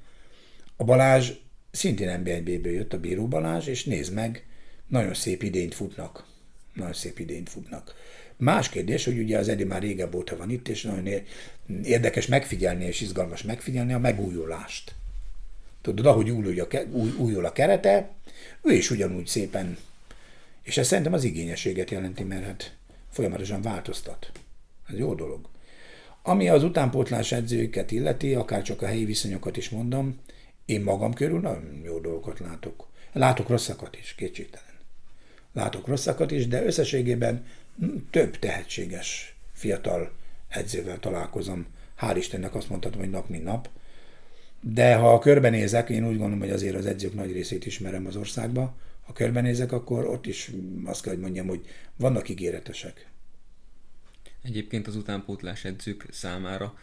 A 0.75 0.83
Balázs 0.83 1.31
szintén 1.71 2.21
NB1-ből 2.23 2.73
jött, 2.73 2.93
a 2.93 3.00
Bíró 3.00 3.27
Balázs, 3.27 3.67
és 3.67 3.83
nézd 3.83 4.13
meg, 4.13 4.45
nagyon 4.88 5.13
szép 5.13 5.43
idényt 5.43 5.75
futnak. 5.75 6.25
Nagyon 6.73 6.93
szép 6.93 7.19
idényt 7.19 7.50
futnak. 7.50 7.95
Más 8.41 8.69
kérdés, 8.69 9.05
hogy 9.05 9.17
ugye 9.17 9.38
az 9.38 9.48
Edi 9.48 9.63
már 9.63 9.81
régebb 9.81 10.15
óta 10.15 10.38
van 10.38 10.50
itt, 10.50 10.67
és 10.67 10.81
nagyon 10.81 11.07
érdekes 11.83 12.27
megfigyelni, 12.27 12.86
és 12.86 13.01
izgalmas 13.01 13.43
megfigyelni 13.43 13.93
a 13.93 14.00
megújulást. 14.00 14.95
Tudod, 15.81 16.05
ahogy 16.05 16.29
újul 16.29 16.60
a, 16.60 16.77
új, 16.91 17.12
újul 17.17 17.45
a 17.45 17.51
kerete, 17.51 18.10
ő 18.63 18.74
is 18.74 18.89
ugyanúgy 18.89 19.27
szépen, 19.27 19.77
és 20.62 20.77
ez 20.77 20.88
szerintem 20.88 21.13
az 21.13 21.24
igényességet 21.24 21.89
jelenti, 21.89 22.24
mert 22.24 22.45
hát 22.45 22.75
folyamatosan 23.12 23.62
változtat. 23.62 24.31
Ez 24.88 24.98
jó 24.98 25.13
dolog. 25.13 25.50
Ami 26.21 26.50
az 26.50 26.63
utánpótlás 26.63 27.31
edzőket 27.31 27.91
illeti, 27.91 28.33
akár 28.33 28.62
csak 28.62 28.81
a 28.81 28.86
helyi 28.86 29.05
viszonyokat 29.05 29.57
is 29.57 29.69
mondom, 29.69 30.19
én 30.65 30.81
magam 30.81 31.13
körül 31.13 31.39
nagyon 31.39 31.81
jó 31.83 32.00
dolgokat 32.00 32.39
látok. 32.39 32.88
Látok 33.13 33.50
rosszakat 33.50 33.98
is, 33.98 34.15
kétségtelen. 34.15 34.69
Látok 35.53 35.88
rosszakat 35.88 36.31
is, 36.31 36.48
de 36.48 36.65
összességében 36.65 37.45
több 38.09 38.39
tehetséges 38.39 39.35
fiatal 39.53 40.11
edzővel 40.47 40.99
találkozom. 40.99 41.65
Hál' 41.99 42.15
Istennek 42.17 42.55
azt 42.55 42.69
mondhatom, 42.69 42.99
hogy 42.99 43.09
nap 43.09 43.29
mint 43.29 43.43
nap. 43.43 43.69
De 44.61 44.95
ha 44.95 45.19
körbenézek, 45.19 45.89
én 45.89 46.03
úgy 46.05 46.17
gondolom, 46.17 46.39
hogy 46.39 46.49
azért 46.49 46.75
az 46.75 46.85
edzők 46.85 47.13
nagy 47.13 47.31
részét 47.31 47.65
ismerem 47.65 48.05
az 48.05 48.15
országba, 48.15 48.75
ha 49.05 49.13
körbenézek, 49.13 49.71
akkor 49.71 50.05
ott 50.05 50.25
is 50.25 50.51
azt 50.85 51.01
kell, 51.01 51.13
hogy 51.13 51.21
mondjam, 51.21 51.47
hogy 51.47 51.65
vannak 51.95 52.29
ígéretesek. 52.29 53.09
Egyébként 54.41 54.87
az 54.87 54.95
utánpótlás 54.95 55.65
edzők 55.65 56.05
számára 56.11 56.77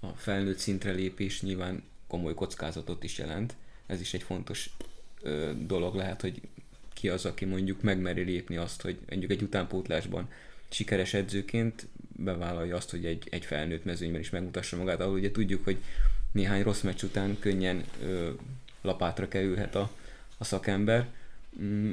a 0.00 0.06
felnőtt 0.06 0.58
szintre 0.58 0.90
lépés 0.90 1.42
nyilván 1.42 1.82
komoly 2.06 2.34
kockázatot 2.34 3.04
is 3.04 3.18
jelent. 3.18 3.56
Ez 3.86 4.00
is 4.00 4.14
egy 4.14 4.22
fontos 4.22 4.70
ö, 5.22 5.52
dolog 5.66 5.94
lehet, 5.94 6.20
hogy 6.20 6.40
ki 6.98 7.08
az, 7.08 7.24
aki 7.24 7.44
mondjuk 7.44 7.82
megmeri 7.82 8.22
lépni 8.22 8.56
azt, 8.56 8.82
hogy 8.82 8.98
mondjuk 9.08 9.30
egy 9.30 9.42
utánpótlásban 9.42 10.28
sikeres 10.68 11.14
edzőként 11.14 11.86
bevállalja 12.16 12.76
azt, 12.76 12.90
hogy 12.90 13.06
egy, 13.06 13.26
egy 13.30 13.44
felnőtt 13.44 13.84
mezőnyben 13.84 14.20
is 14.20 14.30
megmutassa 14.30 14.76
magát, 14.76 15.00
ahol 15.00 15.12
ugye 15.12 15.30
tudjuk, 15.30 15.64
hogy 15.64 15.76
néhány 16.32 16.62
rossz 16.62 16.80
meccs 16.80 17.02
után 17.02 17.36
könnyen 17.40 17.84
ö, 18.02 18.30
lapátra 18.82 19.28
kerülhet 19.28 19.74
a, 19.74 19.90
a 20.38 20.44
szakember. 20.44 21.06
Mm, 21.60 21.92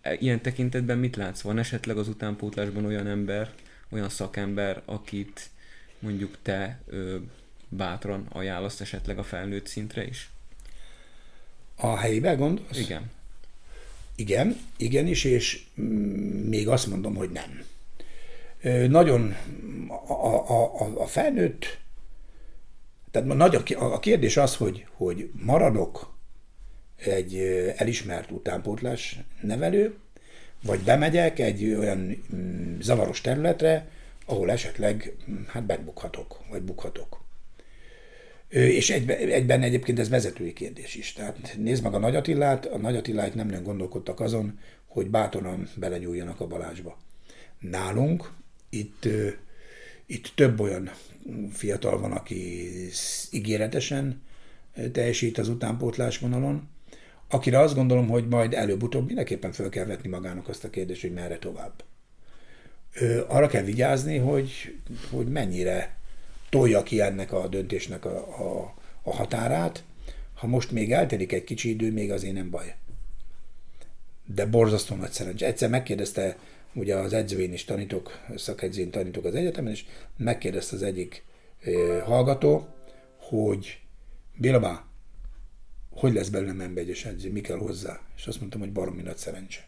e, 0.00 0.14
ilyen 0.14 0.40
tekintetben 0.40 0.98
mit 0.98 1.16
látsz? 1.16 1.40
Van 1.40 1.58
esetleg 1.58 1.98
az 1.98 2.08
utánpótlásban 2.08 2.84
olyan 2.84 3.06
ember, 3.06 3.52
olyan 3.88 4.08
szakember, 4.08 4.82
akit 4.84 5.50
mondjuk 5.98 6.36
te 6.42 6.80
ö, 6.86 7.16
bátran 7.68 8.26
ajánlasz 8.28 8.80
esetleg 8.80 9.18
a 9.18 9.22
felnőtt 9.22 9.66
szintre 9.66 10.06
is? 10.06 10.30
A 11.76 11.96
helyibe 11.96 12.34
gondolsz? 12.34 12.78
Igen. 12.78 13.10
Igen, 14.16 14.60
igenis, 14.76 15.24
és 15.24 15.64
még 16.44 16.68
azt 16.68 16.86
mondom, 16.86 17.14
hogy 17.14 17.30
nem. 17.30 17.64
Nagyon 18.90 19.34
a, 20.06 20.12
a, 20.12 20.80
a, 20.80 21.02
a 21.02 21.06
felnőtt, 21.06 21.78
tehát 23.10 23.28
nagy 23.28 23.54
a, 23.54 23.62
a 23.92 23.98
kérdés 23.98 24.36
az, 24.36 24.56
hogy, 24.56 24.86
hogy 24.96 25.30
maradok 25.32 26.14
egy 26.96 27.36
elismert 27.76 28.30
utánpótlás 28.30 29.18
nevelő, 29.40 29.94
vagy 30.62 30.80
bemegyek 30.80 31.38
egy 31.38 31.74
olyan 31.74 32.24
zavaros 32.80 33.20
területre, 33.20 33.88
ahol 34.24 34.50
esetleg 34.50 35.16
hát 35.46 35.66
megbukhatok, 35.66 36.40
vagy 36.50 36.62
bukhatok. 36.62 37.24
És 38.48 38.90
egyben, 38.90 39.62
egyébként 39.62 39.98
ez 39.98 40.08
vezetői 40.08 40.52
kérdés 40.52 40.94
is. 40.94 41.12
Tehát 41.12 41.54
nézd 41.58 41.82
meg 41.82 41.94
a 41.94 41.98
Nagy 41.98 42.16
Attilát, 42.16 42.66
a 42.66 42.78
Nagy 42.78 42.96
Attilát 42.96 43.34
nem 43.34 43.46
nagyon 43.46 43.62
gondolkodtak 43.62 44.20
azon, 44.20 44.58
hogy 44.86 45.10
bátoran 45.10 45.68
belenyúljanak 45.76 46.40
a 46.40 46.46
Balázsba. 46.46 46.98
Nálunk 47.58 48.32
itt, 48.68 49.08
itt 50.06 50.32
több 50.34 50.60
olyan 50.60 50.90
fiatal 51.52 52.00
van, 52.00 52.12
aki 52.12 52.70
ígéretesen 53.30 54.22
teljesít 54.92 55.38
az 55.38 55.48
utánpótlás 55.48 56.18
vonalon, 56.18 56.68
akire 57.28 57.58
azt 57.58 57.74
gondolom, 57.74 58.08
hogy 58.08 58.28
majd 58.28 58.54
előbb-utóbb 58.54 59.06
mindenképpen 59.06 59.52
fel 59.52 59.68
kell 59.68 59.84
vetni 59.84 60.08
magának 60.08 60.48
azt 60.48 60.64
a 60.64 60.70
kérdést, 60.70 61.00
hogy 61.00 61.12
merre 61.12 61.38
tovább. 61.38 61.84
Arra 63.28 63.46
kell 63.46 63.62
vigyázni, 63.62 64.16
hogy, 64.16 64.74
hogy 65.10 65.26
mennyire 65.26 65.96
tolja 66.56 66.82
ki 66.82 67.00
ennek 67.00 67.32
a 67.32 67.48
döntésnek 67.48 68.04
a, 68.04 68.16
a, 68.16 68.74
a 69.02 69.14
határát. 69.14 69.84
Ha 70.34 70.46
most 70.46 70.70
még 70.70 70.92
eltelik 70.92 71.32
egy 71.32 71.44
kicsi 71.44 71.68
idő, 71.68 71.92
még 71.92 72.10
azért 72.12 72.34
nem 72.34 72.50
baj. 72.50 72.74
De 74.24 74.46
borzasztó 74.46 74.94
nagy 74.94 75.10
szerencsé. 75.10 75.44
Egyszer 75.44 75.70
megkérdezte, 75.70 76.38
ugye 76.72 76.96
az 76.96 77.12
edzőjén 77.12 77.52
is 77.52 77.64
tanítok, 77.64 78.24
szakedzőjén 78.36 78.90
tanítok 78.90 79.24
az 79.24 79.34
egyetemen, 79.34 79.72
és 79.72 79.84
megkérdezte 80.16 80.76
az 80.76 80.82
egyik 80.82 81.24
hallgató, 82.04 82.68
hogy 83.16 83.80
Bilabá, 84.36 84.84
hogy 85.90 86.12
lesz 86.12 86.28
belőlem 86.28 86.60
emberegyes 86.60 87.04
edző, 87.04 87.32
mi 87.32 87.40
kell 87.40 87.58
hozzá? 87.58 88.00
És 88.16 88.26
azt 88.26 88.40
mondtam, 88.40 88.60
hogy 88.60 88.72
baromi 88.72 89.02
nagy 89.02 89.16
szerencse. 89.16 89.66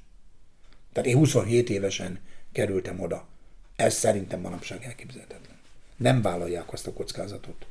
Tehát 0.92 1.08
én 1.08 1.16
27 1.16 1.70
évesen 1.70 2.20
kerültem 2.52 3.00
oda. 3.00 3.28
Ez 3.76 3.94
szerintem 3.94 4.40
manapság 4.40 4.84
elképzelhetetlen 4.84 5.57
nem 5.98 6.22
vállalják 6.22 6.72
azt 6.72 6.86
a 6.86 6.92
kockázatot, 6.92 7.66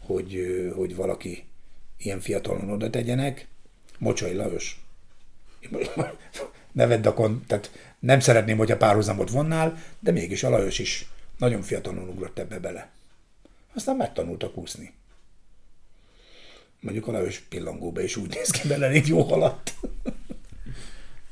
hogy, 0.00 0.40
hogy 0.74 0.96
valaki 0.96 1.44
ilyen 1.96 2.20
fiatalon 2.20 2.70
oda 2.70 2.90
tegyenek. 2.90 3.46
Mocsai 3.98 4.34
Lajos. 4.34 4.84
Nevedd 6.72 7.06
a 7.06 7.14
kon, 7.14 7.44
tehát 7.46 7.70
nem 7.98 8.20
szeretném, 8.20 8.56
hogy 8.56 8.70
a 8.70 8.76
párhuzamot 8.76 9.30
vonnál, 9.30 9.82
de 9.98 10.10
mégis 10.10 10.42
a 10.42 10.50
Lajos 10.50 10.78
is 10.78 11.08
nagyon 11.38 11.62
fiatalon 11.62 12.08
ugrott 12.08 12.38
ebbe 12.38 12.58
bele. 12.58 12.90
Aztán 13.74 13.96
megtanultak 13.96 14.56
úszni. 14.56 14.92
Mondjuk 16.80 17.06
a 17.06 17.12
Lajos 17.12 17.38
pillangóba 17.38 18.00
is 18.00 18.16
úgy 18.16 18.34
néz 18.34 18.50
ki 18.50 18.68
bele, 18.68 18.86
elég 18.86 19.06
jó 19.06 19.22
haladt. 19.22 19.74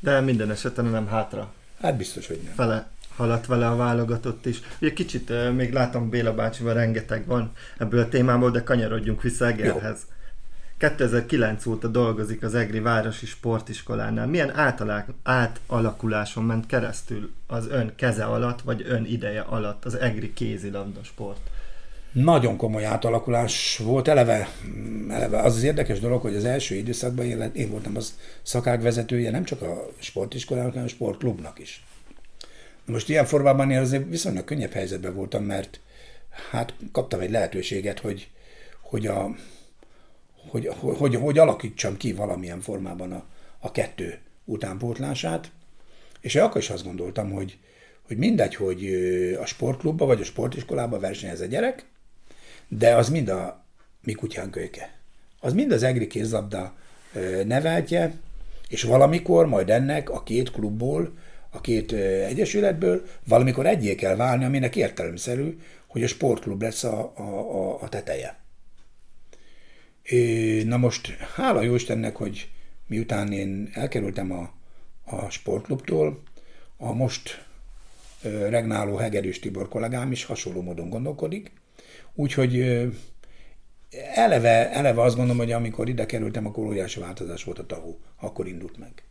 De 0.00 0.21
minden 0.21 0.50
esetben 0.50 0.85
nem 0.85 1.07
hátra. 1.07 1.54
Hát 1.81 1.97
biztos, 1.97 2.26
hogy 2.26 2.40
nem. 2.45 2.54
Fele 2.54 2.90
haladt 3.16 3.47
vele 3.47 3.69
a 3.69 3.76
válogatott 3.76 4.47
is. 4.47 4.61
Ugye 4.81 4.92
kicsit 4.92 5.33
még 5.54 5.73
látom 5.73 6.09
Béla 6.09 6.35
bácsival 6.35 6.75
rengeteg 6.75 7.26
van 7.26 7.52
ebből 7.78 8.00
a 8.00 8.09
témából, 8.09 8.50
de 8.50 8.62
kanyarodjunk 8.62 9.23
vissza 9.23 9.47
Egerhez. 9.47 9.99
Jó. 10.07 10.11
2009 10.90 11.66
óta 11.66 11.88
dolgozik 11.88 12.42
az 12.42 12.54
Egri 12.54 12.81
Városi 12.81 13.26
Sportiskolánál. 13.26 14.26
Milyen 14.26 14.57
átalák, 14.57 15.09
átalakuláson 15.23 16.45
ment 16.45 16.66
keresztül 16.66 17.33
az 17.47 17.69
ön 17.69 17.92
keze 17.97 18.25
alatt, 18.25 18.61
vagy 18.61 18.85
ön 18.88 19.04
ideje 19.04 19.40
alatt 19.40 19.85
az 19.85 19.95
Egri 19.95 20.33
kézilabda 20.33 21.00
sport? 21.02 21.50
Nagyon 22.12 22.57
komoly 22.57 22.85
átalakulás 22.85 23.81
volt. 23.85 24.09
Eleve, 24.09 24.49
eleve 25.09 25.38
az 25.38 25.57
az 25.57 25.62
érdekes 25.62 26.00
dolog, 26.00 26.21
hogy 26.21 26.37
az 26.37 26.45
első 26.45 26.75
időszakban 26.75 27.25
én, 27.25 27.50
én 27.54 27.71
voltam 27.71 27.97
az 27.97 28.19
szakágvezetője 28.42 29.31
nem 29.31 29.45
csak 29.45 29.62
a 29.62 29.87
sportiskolának, 29.99 30.71
hanem 30.71 30.87
a 30.87 30.88
sportklubnak 30.88 31.59
is. 31.59 31.85
Most 32.85 33.09
ilyen 33.09 33.25
formában 33.25 33.71
én 33.71 33.79
azért 33.79 34.09
viszonylag 34.09 34.45
könnyebb 34.45 34.73
helyzetben 34.73 35.15
voltam, 35.15 35.45
mert 35.45 35.81
hát 36.51 36.75
kaptam 36.93 37.21
egy 37.21 37.31
lehetőséget, 37.31 37.99
hogy, 37.99 38.31
hogy, 38.81 39.07
a, 39.07 39.35
hogy, 40.49 40.69
hogy, 40.79 41.15
hogy 41.15 41.39
alakítsam 41.39 41.97
ki 41.97 42.12
valamilyen 42.12 42.61
formában 42.61 43.12
a, 43.12 43.25
a 43.59 43.71
kettő 43.71 44.19
utánpótlását, 44.45 45.51
és 46.21 46.35
én 46.35 46.43
akkor 46.43 46.61
is 46.61 46.71
azt 46.71 46.85
gondoltam, 46.85 47.31
hogy, 47.31 47.59
hogy 48.07 48.17
mindegy, 48.17 48.55
hogy 48.55 48.87
a 49.41 49.47
sportklubba 49.47 50.07
vagy 50.07 50.21
a 50.21 50.25
sportiskolába 50.25 50.99
versenyez 50.99 51.41
a 51.41 51.47
gyerek, 51.47 51.85
de 52.69 52.95
az 52.97 53.09
mind 53.09 53.29
a 53.29 53.65
mi 54.03 54.12
kutyán 54.12 54.51
kölyke. 54.51 54.95
Az 55.41 55.53
mind 55.53 55.73
az 55.73 55.83
egri 55.83 56.07
kézlabda 56.07 56.75
neveltje, 57.45 58.15
és 58.69 58.83
valamikor 58.83 59.47
majd 59.47 59.71
ennek 59.71 60.11
a 60.11 60.23
két 60.23 60.51
klubból 60.51 61.12
a 61.52 61.61
két 61.61 61.92
egyesületből, 62.26 63.02
valamikor 63.26 63.66
egyé 63.66 63.94
kell 63.94 64.16
válni, 64.16 64.44
aminek 64.44 64.76
értelemszerű, 64.76 65.59
hogy 65.87 66.02
a 66.02 66.06
sportklub 66.06 66.62
lesz 66.62 66.85
a, 66.85 67.12
a, 67.16 67.23
a, 67.23 67.82
a 67.82 67.88
teteje. 67.88 68.40
Na 70.64 70.76
most, 70.76 71.06
hála 71.35 71.62
jó 71.62 71.75
Istennek, 71.75 72.16
hogy 72.16 72.50
miután 72.87 73.32
én 73.32 73.71
elkerültem 73.73 74.32
a, 74.32 74.52
a 75.16 75.30
sportklubtól, 75.30 76.23
a 76.76 76.92
most 76.92 77.44
regnáló 78.49 78.97
Hegedűs 78.97 79.38
Tibor 79.38 79.68
kollégám 79.68 80.12
is 80.12 80.25
hasonló 80.25 80.62
módon 80.62 80.88
gondolkodik, 80.88 81.52
úgyhogy 82.14 82.61
eleve, 84.14 84.71
eleve 84.71 85.02
azt 85.02 85.16
gondolom, 85.16 85.40
hogy 85.40 85.52
amikor 85.52 85.88
ide 85.88 86.06
kerültem, 86.06 86.47
akkor 86.47 86.64
óriási 86.64 87.00
változás 87.00 87.44
volt 87.44 87.59
a 87.59 87.66
TAHU, 87.66 87.97
akkor 88.21 88.47
indult 88.47 88.78
meg. 88.78 89.02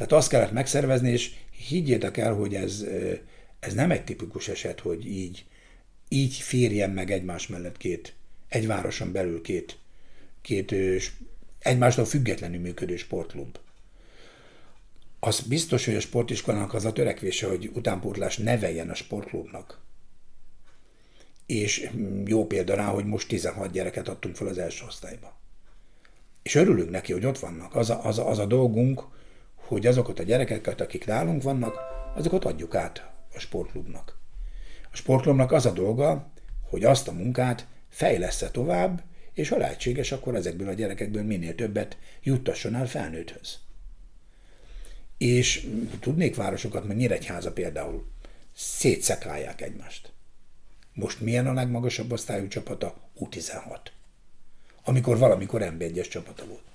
Tehát 0.00 0.14
azt 0.14 0.28
kellett 0.28 0.52
megszervezni, 0.52 1.10
és 1.10 1.30
higgyétek 1.68 2.16
el, 2.16 2.34
hogy 2.34 2.54
ez, 2.54 2.84
ez 3.58 3.74
nem 3.74 3.90
egy 3.90 4.04
tipikus 4.04 4.48
eset, 4.48 4.80
hogy 4.80 5.06
így, 5.06 5.44
így 6.08 6.34
férjen 6.34 6.90
meg 6.90 7.10
egymás 7.10 7.46
mellett 7.46 7.76
két, 7.76 8.14
egy 8.48 8.66
városon 8.66 9.12
belül 9.12 9.42
két, 9.42 9.78
két 10.42 10.74
egymástól 11.58 12.04
függetlenül 12.04 12.60
működő 12.60 12.96
sportklub. 12.96 13.58
Az 15.18 15.40
biztos, 15.40 15.84
hogy 15.84 15.94
a 15.94 16.00
sportiskolának 16.00 16.74
az 16.74 16.84
a 16.84 16.92
törekvése, 16.92 17.46
hogy 17.46 17.70
utánpótlás 17.74 18.36
neveljen 18.36 18.90
a 18.90 18.94
sportklubnak. 18.94 19.80
És 21.46 21.90
jó 22.24 22.46
példa 22.46 22.74
rá, 22.74 22.86
hogy 22.86 23.04
most 23.04 23.28
16 23.28 23.70
gyereket 23.70 24.08
adtunk 24.08 24.36
fel 24.36 24.46
az 24.46 24.58
első 24.58 24.84
osztályba. 24.86 25.38
És 26.42 26.54
örülünk 26.54 26.90
neki, 26.90 27.12
hogy 27.12 27.26
ott 27.26 27.38
vannak. 27.38 27.74
Az 27.74 27.90
a, 27.90 28.04
az 28.04 28.18
a, 28.18 28.28
az 28.28 28.38
a 28.38 28.46
dolgunk, 28.46 29.18
hogy 29.70 29.86
azokat 29.86 30.18
a 30.18 30.22
gyerekeket, 30.22 30.80
akik 30.80 31.06
nálunk 31.06 31.42
vannak, 31.42 31.74
azokat 32.14 32.44
adjuk 32.44 32.74
át 32.74 33.10
a 33.34 33.38
sportklubnak. 33.38 34.18
A 34.92 34.96
sportklubnak 34.96 35.52
az 35.52 35.66
a 35.66 35.72
dolga, 35.72 36.32
hogy 36.62 36.84
azt 36.84 37.08
a 37.08 37.12
munkát 37.12 37.66
fejlesz 37.88 38.44
tovább, 38.52 39.02
és 39.32 39.48
ha 39.48 39.56
lehetséges, 39.56 40.12
akkor 40.12 40.34
ezekből 40.34 40.68
a 40.68 40.72
gyerekekből 40.72 41.22
minél 41.22 41.54
többet 41.54 41.98
juttasson 42.22 42.74
el 42.74 42.86
felnőtthöz. 42.86 43.58
És 45.18 45.66
tudnék 46.00 46.36
városokat, 46.36 46.84
mert 46.84 46.98
Nyíregyháza 46.98 47.52
például 47.52 48.06
szétszekálják 48.54 49.60
egymást. 49.60 50.12
Most 50.92 51.20
milyen 51.20 51.46
a 51.46 51.52
legmagasabb 51.52 52.12
osztályú 52.12 52.48
csapata? 52.48 53.10
U16. 53.20 53.78
Amikor 54.84 55.18
valamikor 55.18 55.60
MB1-es 55.64 56.08
csapata 56.08 56.46
volt. 56.46 56.69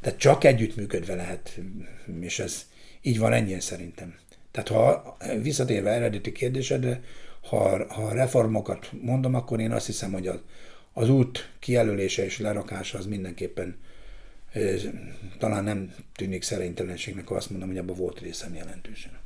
Tehát 0.00 0.18
csak 0.18 0.44
együttműködve 0.44 1.14
lehet, 1.14 1.58
és 2.20 2.38
ez 2.38 2.66
így 3.02 3.18
van 3.18 3.32
ennyien 3.32 3.60
szerintem. 3.60 4.14
Tehát 4.50 4.68
ha 4.68 5.16
visszatérve 5.42 5.90
eredeti 5.90 6.32
kérdésedre, 6.32 7.00
ha, 7.48 7.92
ha 7.92 8.12
reformokat 8.12 8.90
mondom, 9.00 9.34
akkor 9.34 9.60
én 9.60 9.72
azt 9.72 9.86
hiszem, 9.86 10.12
hogy 10.12 10.26
az, 10.26 10.40
az 10.92 11.08
út 11.08 11.50
kijelölése 11.58 12.24
és 12.24 12.38
lerakása 12.38 12.98
az 12.98 13.06
mindenképpen 13.06 13.76
talán 15.38 15.64
nem 15.64 15.94
tűnik 16.14 16.42
szerénytelenségnek, 16.42 17.28
ha 17.28 17.34
azt 17.34 17.50
mondom, 17.50 17.68
hogy 17.68 17.78
abban 17.78 17.96
volt 17.96 18.20
részem 18.20 18.54
jelentősen 18.54 19.18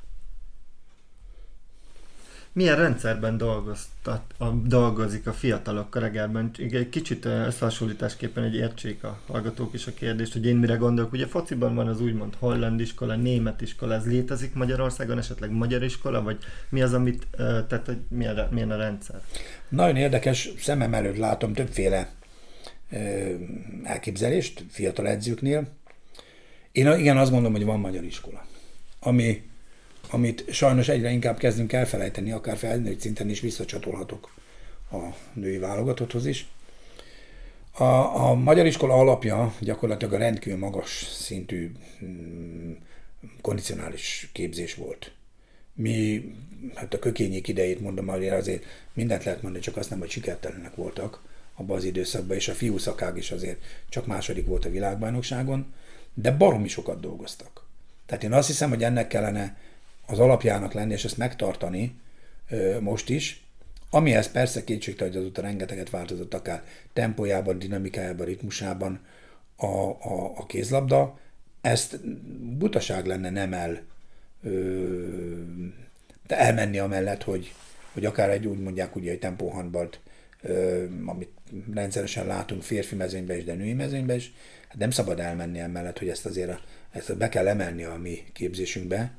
milyen 2.52 2.76
rendszerben 2.76 3.36
dolgoztat, 3.36 4.22
a, 4.38 4.48
dolgozik 4.50 5.26
a 5.26 5.32
fiatalok 5.32 6.00
reggelben? 6.00 6.50
Egy 6.58 6.88
kicsit 6.88 7.24
összehasonlításképpen 7.24 8.44
egy 8.44 8.54
értsék 8.54 9.04
a 9.04 9.20
hallgatók 9.26 9.74
is 9.74 9.86
a 9.86 9.94
kérdést, 9.94 10.32
hogy 10.32 10.46
én 10.46 10.56
mire 10.56 10.74
gondolok. 10.74 11.12
Ugye 11.12 11.26
fociban 11.26 11.74
van 11.74 11.88
az 11.88 12.00
úgymond 12.00 12.34
holland 12.38 12.80
iskola, 12.80 13.16
német 13.16 13.60
iskola, 13.60 13.94
ez 13.94 14.06
létezik 14.06 14.54
Magyarországon, 14.54 15.18
esetleg 15.18 15.50
magyar 15.50 15.82
iskola, 15.82 16.22
vagy 16.22 16.38
mi 16.68 16.82
az, 16.82 16.92
amit, 16.92 17.26
tehát 17.36 17.86
hogy 17.86 17.98
milyen, 18.08 18.48
milyen 18.50 18.70
a 18.70 18.76
rendszer? 18.76 19.20
Nagyon 19.68 19.96
érdekes, 19.96 20.50
szemem 20.58 20.94
előtt 20.94 21.16
látom 21.16 21.52
többféle 21.52 22.10
elképzelést 23.82 24.64
fiatal 24.68 25.08
edzőknél. 25.08 25.68
Én 26.72 26.92
igen 26.92 27.18
azt 27.18 27.30
gondolom, 27.30 27.56
hogy 27.56 27.64
van 27.64 27.80
magyar 27.80 28.04
iskola, 28.04 28.46
ami 29.00 29.42
amit 30.12 30.44
sajnos 30.52 30.88
egyre 30.88 31.10
inkább 31.10 31.38
kezdünk 31.38 31.72
elfelejteni, 31.72 32.32
akár 32.32 32.56
felnőtt 32.56 33.00
szinten 33.00 33.28
is 33.28 33.40
visszacsatolhatok 33.40 34.34
a 34.90 34.96
női 35.32 35.58
válogatotthoz 35.58 36.26
is. 36.26 36.46
A, 37.72 37.84
a 38.28 38.34
magyar 38.34 38.66
iskola 38.66 38.94
alapja 38.94 39.54
gyakorlatilag 39.60 40.14
a 40.14 40.18
rendkívül 40.18 40.58
magas 40.58 41.08
szintű 41.12 41.72
mm, 42.04 42.72
kondicionális 43.40 44.30
képzés 44.32 44.74
volt. 44.74 45.12
Mi, 45.74 46.24
hát 46.74 46.94
a 46.94 46.98
kökényék 46.98 47.48
idejét 47.48 47.80
mondom, 47.80 48.06
hogy 48.06 48.28
azért 48.28 48.64
mindent 48.92 49.24
lehet 49.24 49.42
mondani, 49.42 49.64
csak 49.64 49.76
azt 49.76 49.90
nem, 49.90 49.98
hogy 49.98 50.10
sikertelenek 50.10 50.74
voltak 50.74 51.22
abban 51.54 51.76
az 51.76 51.84
időszakban, 51.84 52.36
és 52.36 52.48
a 52.48 52.52
fiú 52.52 52.78
szakág 52.78 53.16
is 53.16 53.30
azért 53.30 53.62
csak 53.88 54.06
második 54.06 54.46
volt 54.46 54.64
a 54.64 54.70
világbajnokságon, 54.70 55.74
de 56.14 56.30
baromi 56.30 56.68
sokat 56.68 57.00
dolgoztak. 57.00 57.66
Tehát 58.06 58.24
én 58.24 58.32
azt 58.32 58.46
hiszem, 58.46 58.68
hogy 58.68 58.84
ennek 58.84 59.06
kellene 59.06 59.56
az 60.12 60.18
alapjának 60.18 60.72
lenni, 60.72 60.92
és 60.92 61.04
ezt 61.04 61.16
megtartani 61.16 62.00
most 62.80 63.08
is, 63.10 63.46
amihez 63.90 64.30
persze 64.30 64.64
kétségtelen, 64.64 65.12
hogy 65.12 65.22
azóta 65.22 65.40
rengeteget 65.40 65.90
változott 65.90 66.34
akár 66.34 66.62
tempójában, 66.92 67.58
dinamikájában, 67.58 68.26
ritmusában 68.26 69.00
a, 69.56 69.66
a, 69.66 70.32
a 70.36 70.46
kézlabda, 70.46 71.18
ezt 71.60 72.06
butaság 72.58 73.06
lenne 73.06 73.30
nem 73.30 73.52
el 73.52 73.82
de 76.26 76.38
elmenni 76.38 76.78
amellett, 76.78 77.22
hogy, 77.22 77.52
hogy 77.92 78.04
akár 78.04 78.30
egy 78.30 78.46
úgy 78.46 78.58
mondják, 78.58 78.96
ugye 78.96 79.10
egy 79.10 79.18
tempóhandbalt, 79.18 80.00
amit 81.06 81.30
rendszeresen 81.74 82.26
látunk 82.26 82.62
férfi 82.62 82.94
mezőnyben 82.94 83.36
is, 83.36 83.44
de 83.44 83.54
női 83.54 83.72
mezőnyben 83.72 84.16
is, 84.16 84.32
hát 84.68 84.78
nem 84.78 84.90
szabad 84.90 85.20
elmenni 85.20 85.58
emellett, 85.58 85.98
hogy 85.98 86.08
ezt 86.08 86.26
azért 86.26 86.60
ezt 86.90 87.16
be 87.16 87.28
kell 87.28 87.48
emelni 87.48 87.84
a 87.84 87.96
mi 87.96 88.22
képzésünkbe, 88.32 89.12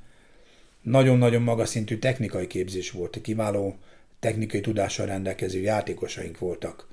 nagyon-nagyon 0.83 1.41
magas 1.41 1.69
szintű 1.69 1.97
technikai 1.97 2.47
képzés 2.47 2.91
volt, 2.91 3.21
kiváló 3.21 3.77
technikai 4.19 4.61
tudással 4.61 5.05
rendelkező 5.05 5.59
játékosaink 5.59 6.39
voltak. 6.39 6.87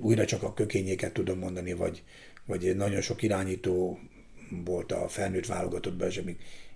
Újra 0.00 0.24
csak 0.24 0.42
a 0.42 0.54
kökényéket 0.54 1.12
tudom 1.12 1.38
mondani, 1.38 1.72
vagy, 1.72 2.02
vagy 2.46 2.76
nagyon 2.76 3.00
sok 3.00 3.22
irányító 3.22 3.98
volt 4.64 4.92
a 4.92 5.08
felnőtt 5.08 5.46
válogatottban, 5.46 6.08
és 6.08 6.22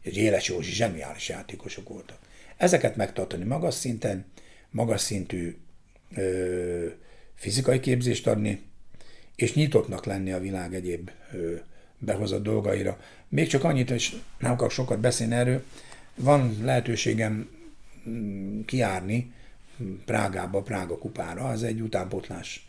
egy 0.02 0.16
Éles 0.16 0.48
Józsi 0.48 0.72
zseniális 0.72 1.28
játékosok 1.28 1.88
voltak. 1.88 2.18
Ezeket 2.56 2.96
megtartani 2.96 3.44
magas 3.44 3.74
szinten, 3.74 4.24
magas 4.70 5.00
szintű 5.00 5.56
ö, 6.14 6.86
fizikai 7.34 7.80
képzést 7.80 8.26
adni, 8.26 8.60
és 9.36 9.54
nyitottnak 9.54 10.04
lenni 10.04 10.32
a 10.32 10.40
világ 10.40 10.74
egyéb 10.74 11.10
ö, 11.32 11.54
behozott 11.98 12.42
dolgaira. 12.42 13.00
Még 13.28 13.46
csak 13.46 13.64
annyit, 13.64 13.90
és 13.90 14.14
nem 14.38 14.52
akarok 14.52 14.70
sokat 14.70 15.00
beszélni 15.00 15.34
erről, 15.34 15.64
van 16.18 16.56
lehetőségem 16.62 17.48
mm, 18.08 18.60
kiárni 18.60 19.32
Prágába, 20.04 20.62
Prága 20.62 20.98
kupára, 20.98 21.48
az 21.48 21.62
egy 21.62 21.80
utánpotlás 21.80 22.68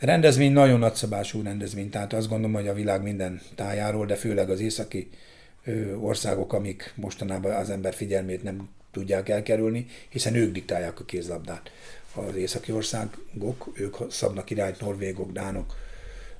rendezvény, 0.00 0.52
nagyon 0.52 0.78
nagyszabású 0.78 1.42
rendezvény, 1.42 1.90
tehát 1.90 2.12
azt 2.12 2.28
gondolom, 2.28 2.54
hogy 2.56 2.68
a 2.68 2.74
világ 2.74 3.02
minden 3.02 3.40
tájáról, 3.54 4.06
de 4.06 4.14
főleg 4.14 4.50
az 4.50 4.60
északi 4.60 5.10
országok, 6.00 6.52
amik 6.52 6.92
mostanában 6.96 7.52
az 7.52 7.70
ember 7.70 7.94
figyelmét 7.94 8.42
nem 8.42 8.68
tudják 8.90 9.28
elkerülni, 9.28 9.86
hiszen 10.08 10.34
ők 10.34 10.52
diktálják 10.52 11.00
a 11.00 11.04
kézlabdát. 11.04 11.70
Az 12.14 12.36
északi 12.36 12.72
országok, 12.72 13.72
ők 13.74 13.96
szabnak 14.10 14.50
irányt, 14.50 14.80
norvégok, 14.80 15.32
dánok, 15.32 15.74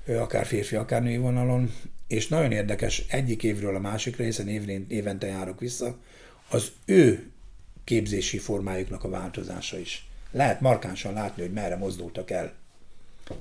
akár 0.06 0.46
férfi, 0.46 0.76
akár 0.76 1.02
női 1.02 1.16
vonalon, 1.16 1.72
és 2.06 2.28
nagyon 2.28 2.52
érdekes 2.52 3.04
egyik 3.08 3.42
évről 3.42 3.74
a 3.74 3.80
másikra, 3.80 4.24
hiszen 4.24 4.48
évente 4.88 5.26
járok 5.26 5.60
vissza, 5.60 5.96
az 6.50 6.72
ő 6.84 7.30
képzési 7.84 8.38
formájuknak 8.38 9.04
a 9.04 9.08
változása 9.08 9.78
is. 9.78 10.08
Lehet 10.30 10.60
markánsan 10.60 11.12
látni, 11.12 11.42
hogy 11.42 11.52
merre 11.52 11.76
mozdultak 11.76 12.30
el. 12.30 12.52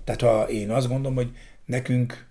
Tehát 0.04 0.22
ha 0.22 0.50
én 0.50 0.70
azt 0.70 0.88
gondolom, 0.88 1.16
hogy 1.16 1.36
nekünk 1.66 2.28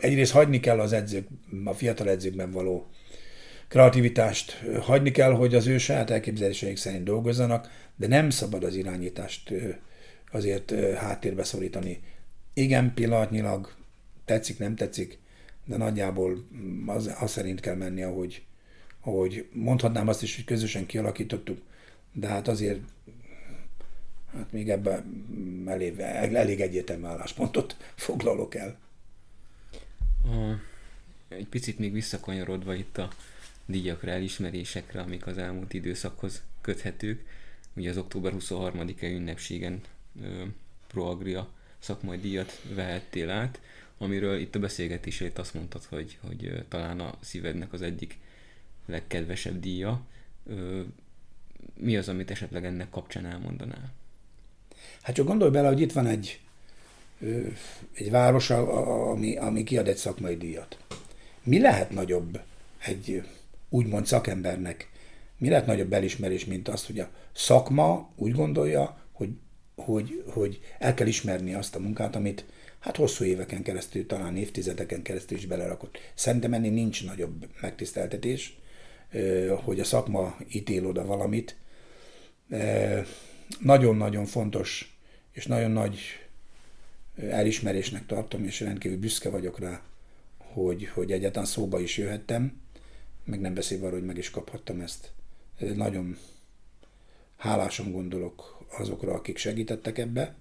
egyrészt 0.00 0.32
hagyni 0.32 0.60
kell 0.60 0.80
az 0.80 0.92
edzők, 0.92 1.28
a 1.64 1.72
fiatal 1.72 2.08
edzőkben 2.08 2.50
való 2.50 2.86
kreativitást, 3.68 4.62
hagyni 4.80 5.10
kell, 5.10 5.32
hogy 5.32 5.54
az 5.54 5.66
ő 5.66 5.78
saját 5.78 6.10
elképzeléseik 6.10 6.76
szerint 6.76 7.04
dolgozzanak, 7.04 7.70
de 7.96 8.06
nem 8.06 8.30
szabad 8.30 8.64
az 8.64 8.74
irányítást 8.74 9.52
azért 10.32 10.74
háttérbe 10.96 11.44
szorítani. 11.44 12.02
Igen, 12.52 12.94
pillanatnyilag 12.94 13.74
tetszik, 14.24 14.58
nem 14.58 14.76
tetszik, 14.76 15.18
de 15.64 15.76
nagyjából 15.76 16.44
az, 16.86 17.14
az 17.20 17.30
szerint 17.30 17.60
kell 17.60 17.74
menni, 17.74 18.02
ahogy, 18.02 18.42
ahogy 19.04 19.48
mondhatnám 19.52 20.08
azt 20.08 20.22
is, 20.22 20.34
hogy 20.34 20.44
közösen 20.44 20.86
kialakítottuk, 20.86 21.60
de 22.12 22.28
hát 22.28 22.48
azért 22.48 22.80
hát 24.32 24.52
még 24.52 24.70
ebben 24.70 25.64
elég, 25.66 25.98
elég 25.98 26.60
egyértelmű 26.60 27.04
álláspontot 27.04 27.76
foglalok 27.94 28.54
el. 28.54 28.78
A, 30.24 30.54
egy 31.28 31.46
picit 31.46 31.78
még 31.78 31.92
visszakanyarodva 31.92 32.74
itt 32.74 32.98
a 32.98 33.08
díjakra, 33.66 34.10
elismerésekre, 34.10 35.00
amik 35.00 35.26
az 35.26 35.38
elmúlt 35.38 35.72
időszakhoz 35.72 36.42
köthetők. 36.60 37.24
Ugye 37.76 37.90
az 37.90 37.96
október 37.96 38.32
23-e 38.38 39.06
ünnepségen 39.06 39.80
Proagria 40.86 41.48
szakmai 41.78 42.18
díjat 42.18 42.60
vehettél 42.74 43.30
át, 43.30 43.60
amiről 43.98 44.38
itt 44.38 44.54
a 44.54 44.58
beszélgetését 44.58 45.38
azt 45.38 45.54
mondtad, 45.54 45.84
hogy, 45.84 46.18
hogy 46.20 46.64
talán 46.68 47.00
a 47.00 47.14
szívednek 47.20 47.72
az 47.72 47.82
egyik 47.82 48.18
legkedvesebb 48.86 49.60
díja. 49.60 50.00
Mi 51.76 51.96
az, 51.96 52.08
amit 52.08 52.30
esetleg 52.30 52.64
ennek 52.64 52.90
kapcsán 52.90 53.26
elmondanál? 53.26 53.92
Hát 55.02 55.14
csak 55.14 55.26
gondolj 55.26 55.50
bele, 55.50 55.68
hogy 55.68 55.80
itt 55.80 55.92
van 55.92 56.06
egy, 56.06 56.40
egy 57.94 58.10
város, 58.10 58.50
ami, 58.50 59.36
ami 59.36 59.64
kiad 59.64 59.88
egy 59.88 59.96
szakmai 59.96 60.36
díjat. 60.36 60.78
Mi 61.42 61.60
lehet 61.60 61.90
nagyobb 61.90 62.40
egy 62.78 63.22
úgymond 63.68 64.06
szakembernek, 64.06 64.90
mi 65.38 65.48
lehet 65.48 65.66
nagyobb 65.66 65.92
elismerés, 65.92 66.44
mint 66.44 66.68
azt, 66.68 66.86
hogy 66.86 66.98
a 66.98 67.10
szakma 67.32 68.10
úgy 68.16 68.32
gondolja, 68.32 68.98
hogy, 69.12 69.30
hogy, 69.76 70.24
hogy 70.26 70.60
el 70.78 70.94
kell 70.94 71.06
ismerni 71.06 71.54
azt 71.54 71.74
a 71.74 71.80
munkát, 71.80 72.16
amit 72.16 72.44
hát 72.78 72.96
hosszú 72.96 73.24
éveken 73.24 73.62
keresztül, 73.62 74.06
talán 74.06 74.36
évtizedeken 74.36 75.02
keresztül 75.02 75.38
is 75.38 75.46
belerakott. 75.46 75.98
Szerintem 76.14 76.52
ennél 76.52 76.70
nincs 76.70 77.04
nagyobb 77.06 77.46
megtiszteltetés, 77.60 78.58
hogy 79.64 79.80
a 79.80 79.84
szakma 79.84 80.36
ítél 80.48 80.86
oda 80.86 81.04
valamit. 81.04 81.56
Nagyon-nagyon 83.60 84.24
fontos 84.24 84.98
és 85.32 85.46
nagyon 85.46 85.70
nagy 85.70 85.98
elismerésnek 87.16 88.06
tartom, 88.06 88.44
és 88.44 88.60
rendkívül 88.60 88.98
büszke 88.98 89.30
vagyok 89.30 89.58
rá, 89.58 89.82
hogy, 90.38 90.88
hogy 90.88 91.12
egyáltalán 91.12 91.48
szóba 91.48 91.80
is 91.80 91.96
jöhettem, 91.96 92.60
meg 93.24 93.40
nem 93.40 93.54
beszélve 93.54 93.86
arról, 93.86 93.98
hogy 93.98 94.08
meg 94.08 94.16
is 94.16 94.30
kaphattam 94.30 94.80
ezt. 94.80 95.12
Nagyon 95.58 96.18
hálásan 97.36 97.92
gondolok 97.92 98.66
azokra, 98.78 99.14
akik 99.14 99.36
segítettek 99.36 99.98
ebbe, 99.98 100.34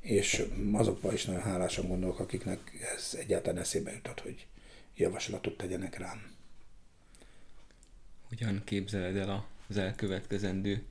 és 0.00 0.44
azokra 0.72 1.12
is 1.12 1.24
nagyon 1.24 1.42
hálásan 1.42 1.88
gondolok, 1.88 2.18
akiknek 2.18 2.88
ez 2.96 3.14
egyáltalán 3.18 3.60
eszébe 3.60 3.92
jutott, 3.92 4.20
hogy 4.20 4.46
javaslatot 4.96 5.56
tegyenek 5.56 5.98
rám. 5.98 6.37
Hogyan 8.28 8.62
képzeled 8.64 9.16
el 9.16 9.46
az 9.68 9.76
elkövetkezendő 9.76 10.82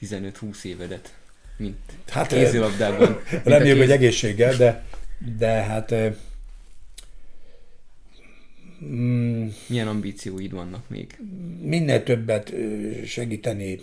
15-20 0.00 0.64
évedet, 0.64 1.14
mint 1.56 1.78
hát, 2.08 2.26
kézilabdában? 2.26 3.20
Reméljük, 3.44 3.76
kéz... 3.76 3.86
hogy 3.86 3.90
egészséggel, 3.96 4.56
de, 4.56 4.84
de 5.36 5.48
hát 5.48 5.94
Mm, 8.84 9.48
Milyen 9.66 9.88
ambícióid 9.88 10.52
vannak 10.52 10.88
még? 10.88 11.18
Minél 11.60 12.02
többet 12.02 12.52
segíteni 13.06 13.80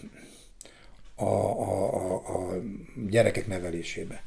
a, 1.16 1.24
a, 1.24 1.96
a, 1.96 2.16
a 2.16 2.62
gyerekek 3.10 3.48
nevelésébe. 3.48 4.24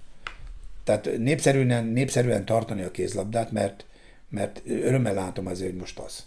Tehát 0.85 1.19
népszerűen, 1.19 1.85
népszerűen 1.85 2.45
tartani 2.45 2.83
a 2.83 2.91
kézlabdát, 2.91 3.53
mert, 3.53 3.85
mert 4.29 4.63
örömmel 4.67 5.15
látom 5.15 5.47
azért, 5.47 5.71
hogy 5.71 5.81
most 5.81 5.99
az. 5.99 6.25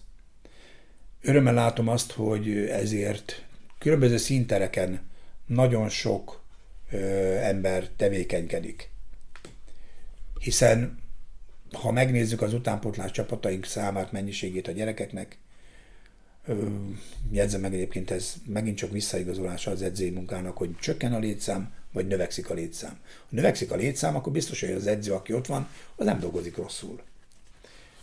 Örömmel 1.26 1.54
látom 1.54 1.88
azt, 1.88 2.12
hogy 2.12 2.58
ezért 2.58 3.46
különböző 3.80 4.18
szintereken 4.18 5.10
nagyon 5.46 5.90
sok 5.90 6.44
ö, 6.92 6.98
ember 7.36 7.90
tevékenykedik. 7.96 8.90
Hiszen 10.40 11.00
ha 11.72 11.92
megnézzük 11.92 12.42
az 12.42 12.54
utánpótlás 12.54 13.12
csapataink 13.12 13.66
számát, 13.66 14.12
mennyiségét 14.12 14.68
a 14.68 14.72
gyerekeknek, 14.72 15.38
jegyzem 17.32 17.62
meg 17.62 17.74
egyébként 17.74 18.12
ez 18.12 18.34
megint 18.46 18.78
csak 18.78 18.92
visszaigazolása 18.92 19.72
az 19.72 19.82
edzői 19.82 20.10
munkának, 20.10 20.58
hogy 20.58 20.76
csökken 20.80 21.14
a 21.14 21.20
létszám, 21.20 21.74
vagy 21.92 22.08
növekszik 22.08 22.50
a 22.50 22.54
létszám. 22.54 23.00
Ha 23.02 23.28
növekszik 23.30 23.72
a 23.72 23.76
létszám, 23.76 24.16
akkor 24.16 24.32
biztos, 24.32 24.60
hogy 24.60 24.72
az 24.72 24.88
edző, 24.88 25.14
aki 25.14 25.34
ott 25.34 25.48
van, 25.48 25.70
az 25.96 26.06
nem 26.06 26.20
dolgozik 26.20 26.58
rosszul. 26.58 27.02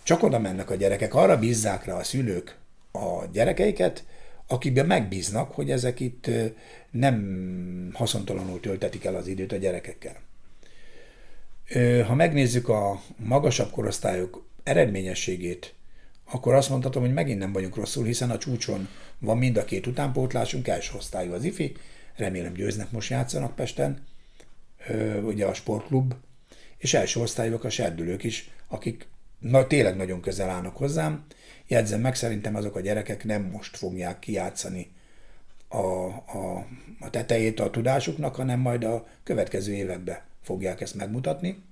Csak 0.02 0.22
oda 0.22 0.38
mennek 0.38 0.70
a 0.70 0.74
gyerekek, 0.74 1.14
arra 1.14 1.38
bízzák 1.38 1.84
rá 1.84 1.94
a 1.94 2.04
szülők 2.04 2.58
a 2.92 3.24
gyerekeiket, 3.32 4.04
akikben 4.46 4.86
megbíznak, 4.86 5.54
hogy 5.54 5.70
ezek 5.70 6.00
itt 6.00 6.30
nem 6.90 7.90
haszontalanul 7.94 8.60
töltetik 8.60 9.04
el 9.04 9.14
az 9.14 9.26
időt 9.26 9.52
a 9.52 9.56
gyerekekkel. 9.56 10.16
Ha 12.06 12.14
megnézzük 12.14 12.68
a 12.68 13.02
magasabb 13.16 13.70
korosztályok 13.70 14.46
eredményességét, 14.62 15.74
akkor 16.32 16.54
azt 16.54 16.68
mondhatom, 16.68 17.02
hogy 17.02 17.12
megint 17.12 17.38
nem 17.38 17.52
vagyunk 17.52 17.76
rosszul, 17.76 18.04
hiszen 18.04 18.30
a 18.30 18.38
csúcson 18.38 18.88
van 19.18 19.38
mind 19.38 19.56
a 19.56 19.64
két 19.64 19.86
utánpótlásunk, 19.86 20.68
első 20.68 20.92
osztályú 20.96 21.32
az 21.32 21.44
IFI, 21.44 21.72
remélem 22.16 22.52
győznek 22.52 22.90
most 22.90 23.10
játszanak 23.10 23.54
Pesten, 23.54 24.06
ugye 25.22 25.46
a 25.46 25.54
sportklub, 25.54 26.14
és 26.78 26.94
első 26.94 27.20
osztályúak 27.20 27.64
a 27.64 27.70
serdülők 27.70 28.24
is, 28.24 28.50
akik 28.68 29.06
na, 29.40 29.66
tényleg 29.66 29.96
nagyon 29.96 30.20
közel 30.20 30.50
állnak 30.50 30.76
hozzám. 30.76 31.24
Jegyzem 31.66 32.00
meg, 32.00 32.14
szerintem 32.14 32.54
azok 32.54 32.76
a 32.76 32.80
gyerekek 32.80 33.24
nem 33.24 33.42
most 33.42 33.76
fogják 33.76 34.18
kijátszani 34.18 34.90
a, 35.68 35.76
a, 35.76 36.66
a 37.00 37.10
tetejét 37.10 37.60
a 37.60 37.70
tudásuknak, 37.70 38.34
hanem 38.34 38.60
majd 38.60 38.84
a 38.84 39.06
következő 39.22 39.72
években 39.72 40.18
fogják 40.42 40.80
ezt 40.80 40.94
megmutatni. 40.94 41.62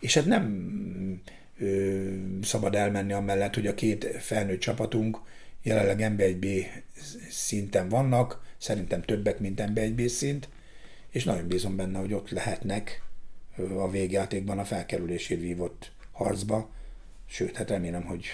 És 0.00 0.14
hát 0.14 0.24
nem 0.24 1.22
ö, 1.58 2.14
szabad 2.42 2.74
elmenni 2.74 3.12
amellett, 3.12 3.54
hogy 3.54 3.66
a 3.66 3.74
két 3.74 4.04
felnőtt 4.04 4.60
csapatunk 4.60 5.20
jelenleg 5.62 6.14
MB1B 6.16 6.66
szinten 7.30 7.88
vannak, 7.88 8.42
szerintem 8.58 9.02
többek, 9.02 9.38
mint 9.38 9.62
MB1B 9.66 10.08
szint, 10.08 10.48
és 11.10 11.24
nagyon 11.24 11.46
bízom 11.46 11.76
benne, 11.76 11.98
hogy 11.98 12.12
ott 12.12 12.30
lehetnek 12.30 13.02
a 13.76 13.90
végjátékban 13.90 14.58
a 14.58 14.64
felkerülésért 14.64 15.40
vívott 15.40 15.92
harcba, 16.12 16.70
sőt, 17.30 17.56
hát 17.56 17.70
remélem, 17.70 18.04
hogy, 18.04 18.26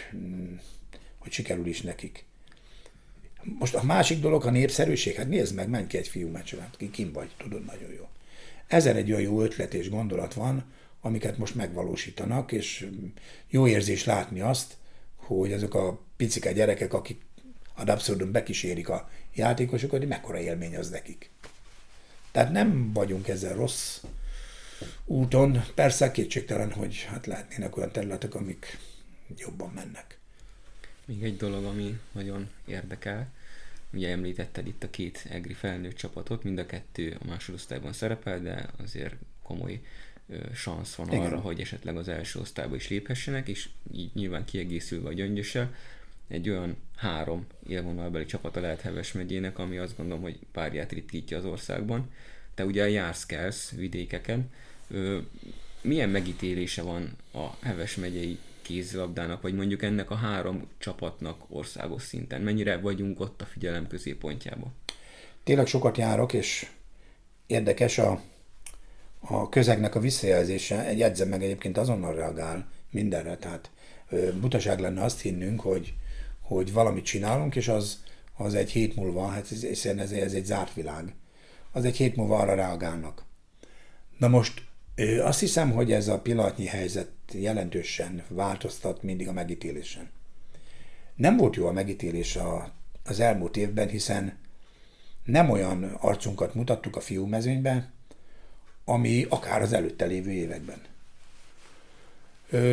hogy 1.19 1.33
sikerül 1.33 1.67
is 1.67 1.81
nekik. 1.81 2.25
Most 3.43 3.75
a 3.75 3.83
másik 3.83 4.21
dolog 4.21 4.45
a 4.45 4.51
népszerűség, 4.51 5.15
hát 5.15 5.29
nézd 5.29 5.55
meg, 5.55 5.69
menj 5.69 5.87
ki 5.87 5.97
egy 5.97 6.09
fiú 6.09 6.29
meccsre, 6.29 6.61
hát 6.61 6.77
ki 6.77 6.91
kim 6.91 7.13
vagy, 7.13 7.31
tudod 7.37 7.65
nagyon 7.65 7.93
jó. 7.93 8.09
Ezer 8.67 8.97
egy 8.97 9.11
olyan 9.11 9.23
jó 9.23 9.43
ötlet 9.43 9.75
és 9.75 9.91
gondolat 9.91 10.35
van, 10.35 10.65
amiket 11.01 11.39
most 11.39 11.55
megvalósítanak, 11.55 12.53
és 12.53 12.89
jó 13.49 13.67
érzés 13.67 14.05
látni 14.05 14.41
azt, 14.41 14.77
hogy 15.17 15.53
azok 15.53 15.75
a 15.75 16.01
picike 16.17 16.53
gyerekek, 16.53 16.93
akik 16.93 17.21
ad 17.75 17.89
abszurdum 17.89 18.33
bekísérik 18.33 18.89
a 18.89 19.11
játékosokat, 19.35 19.99
hogy 19.99 20.09
mekkora 20.09 20.41
élmény 20.41 20.77
az 20.77 20.89
nekik. 20.89 21.31
Tehát 22.33 22.53
nem 22.53 22.93
vagyunk 22.93 23.29
ezzel 23.29 23.55
rossz 23.55 24.01
úton. 25.05 25.65
Persze 25.75 26.11
kétségtelen, 26.11 26.73
hogy 26.73 27.03
hát 27.03 27.27
lehetnének 27.27 27.77
olyan 27.77 27.93
területek, 27.93 28.35
amik 28.35 28.79
jobban 29.37 29.71
mennek. 29.75 30.19
Még 31.05 31.23
egy 31.23 31.37
dolog, 31.37 31.65
ami 31.65 31.99
nagyon 32.13 32.51
érdekel, 32.65 33.29
ugye 33.93 34.11
említetted 34.11 34.67
itt 34.67 34.83
a 34.83 34.91
két 34.91 35.27
egri 35.31 35.53
felnőtt 35.53 35.97
csapatot, 35.97 36.43
mind 36.43 36.59
a 36.59 36.67
kettő 36.67 37.17
a 37.21 37.27
másodosztályban 37.27 37.93
szerepel, 37.93 38.41
de 38.41 38.67
azért 38.83 39.15
komoly 39.43 39.81
szansz 40.55 40.95
van 40.95 41.07
Igen. 41.07 41.21
arra, 41.21 41.39
hogy 41.39 41.61
esetleg 41.61 41.97
az 41.97 42.09
első 42.09 42.41
osztályba 42.41 42.75
is 42.75 42.89
léphessenek, 42.89 43.49
és 43.49 43.69
így 43.93 44.11
nyilván 44.15 44.45
kiegészülve 44.45 45.09
a 45.09 45.13
gyöngyössel, 45.13 45.75
egy 46.29 46.51
olyan 46.51 46.77
három 46.97 47.47
élvonalbeli 47.69 48.25
csapata 48.25 48.61
lehet 48.61 48.81
Heves 48.81 49.13
megyének, 49.13 49.59
ami 49.59 49.79
azt 49.79 49.97
gondolom, 49.97 50.23
hogy 50.23 50.39
párját 50.53 50.93
ritkítja 50.93 51.39
az 51.39 51.45
országban. 51.45 52.11
Te 52.57 52.65
ugye 52.65 52.91
jársz 52.91 53.27
kelsz 53.27 53.71
vidékeken. 53.71 54.51
Milyen 55.81 56.09
megítélése 56.09 56.83
van 56.83 57.17
a 57.33 57.47
Heves 57.63 57.97
megyei 57.97 58.39
kézilabdának, 58.63 59.43
vagy 59.43 59.55
mondjuk 59.55 59.83
ennek 59.83 60.11
a 60.11 60.15
három 60.15 60.69
csapatnak 60.79 61.45
országos 61.49 62.03
szinten? 62.03 62.41
Mennyire 62.41 62.77
vagyunk 62.77 63.21
ott 63.21 63.43
a 63.43 63.45
figyelem 63.45 63.87
középpontjában? 63.87 64.75
Tényleg 65.45 65.67
sokat 65.67 65.97
járok, 65.97 66.33
és 66.33 66.71
érdekes 67.47 67.99
a, 67.99 68.21
a 69.21 69.49
közegnek 69.49 69.95
a 69.95 70.01
visszajelzése. 70.01 70.87
Egy 70.87 71.03
edzem 71.03 71.29
meg 71.29 71.43
egyébként 71.43 71.79
azonnal 71.79 72.15
reagál 72.15 72.69
mindenre, 72.91 73.37
tehát 73.37 73.71
butaság 74.41 74.79
lenne 74.79 75.03
azt 75.03 75.21
hinnünk, 75.21 75.61
hogy, 75.61 75.95
hogy 76.41 76.73
valamit 76.73 77.05
csinálunk, 77.05 77.57
és 77.57 77.69
az, 77.69 78.03
az 78.37 78.55
egy 78.55 78.71
hét 78.71 78.97
múlva, 78.97 79.27
hát 79.27 79.53
ez, 79.53 79.65
ez, 79.85 80.13
ez 80.13 80.33
egy 80.33 80.45
zárt 80.45 80.75
világ, 80.75 81.15
az 81.77 81.85
egy 81.85 81.97
hét 81.97 82.17
múlva 82.17 82.39
arra 82.39 82.55
reagálnak. 82.55 83.25
Na 84.19 84.29
most 84.29 84.65
azt 85.23 85.41
hiszem, 85.41 85.71
hogy 85.71 85.93
ez 85.93 86.09
a 86.09 86.21
pillanatnyi 86.21 86.67
helyzet 86.67 87.11
jelentősen 87.33 88.23
változtat 88.29 89.03
mindig 89.03 89.29
a 89.29 89.33
megítélésen. 89.33 90.11
Nem 91.15 91.37
volt 91.37 91.57
jó 91.57 91.67
a 91.67 91.73
megítélés 91.73 92.37
a, 92.37 92.73
az 93.05 93.21
elmúlt 93.21 93.57
évben, 93.57 93.89
hiszen 93.89 94.39
nem 95.25 95.51
olyan 95.51 95.85
arcunkat 95.85 96.55
mutattuk 96.55 96.97
a 96.97 97.01
fiúmezőnyben, 97.01 97.93
ami 98.85 99.27
akár 99.29 99.63
az 99.63 99.73
előtte 99.73 100.05
lévő 100.05 100.31
években. 100.31 100.81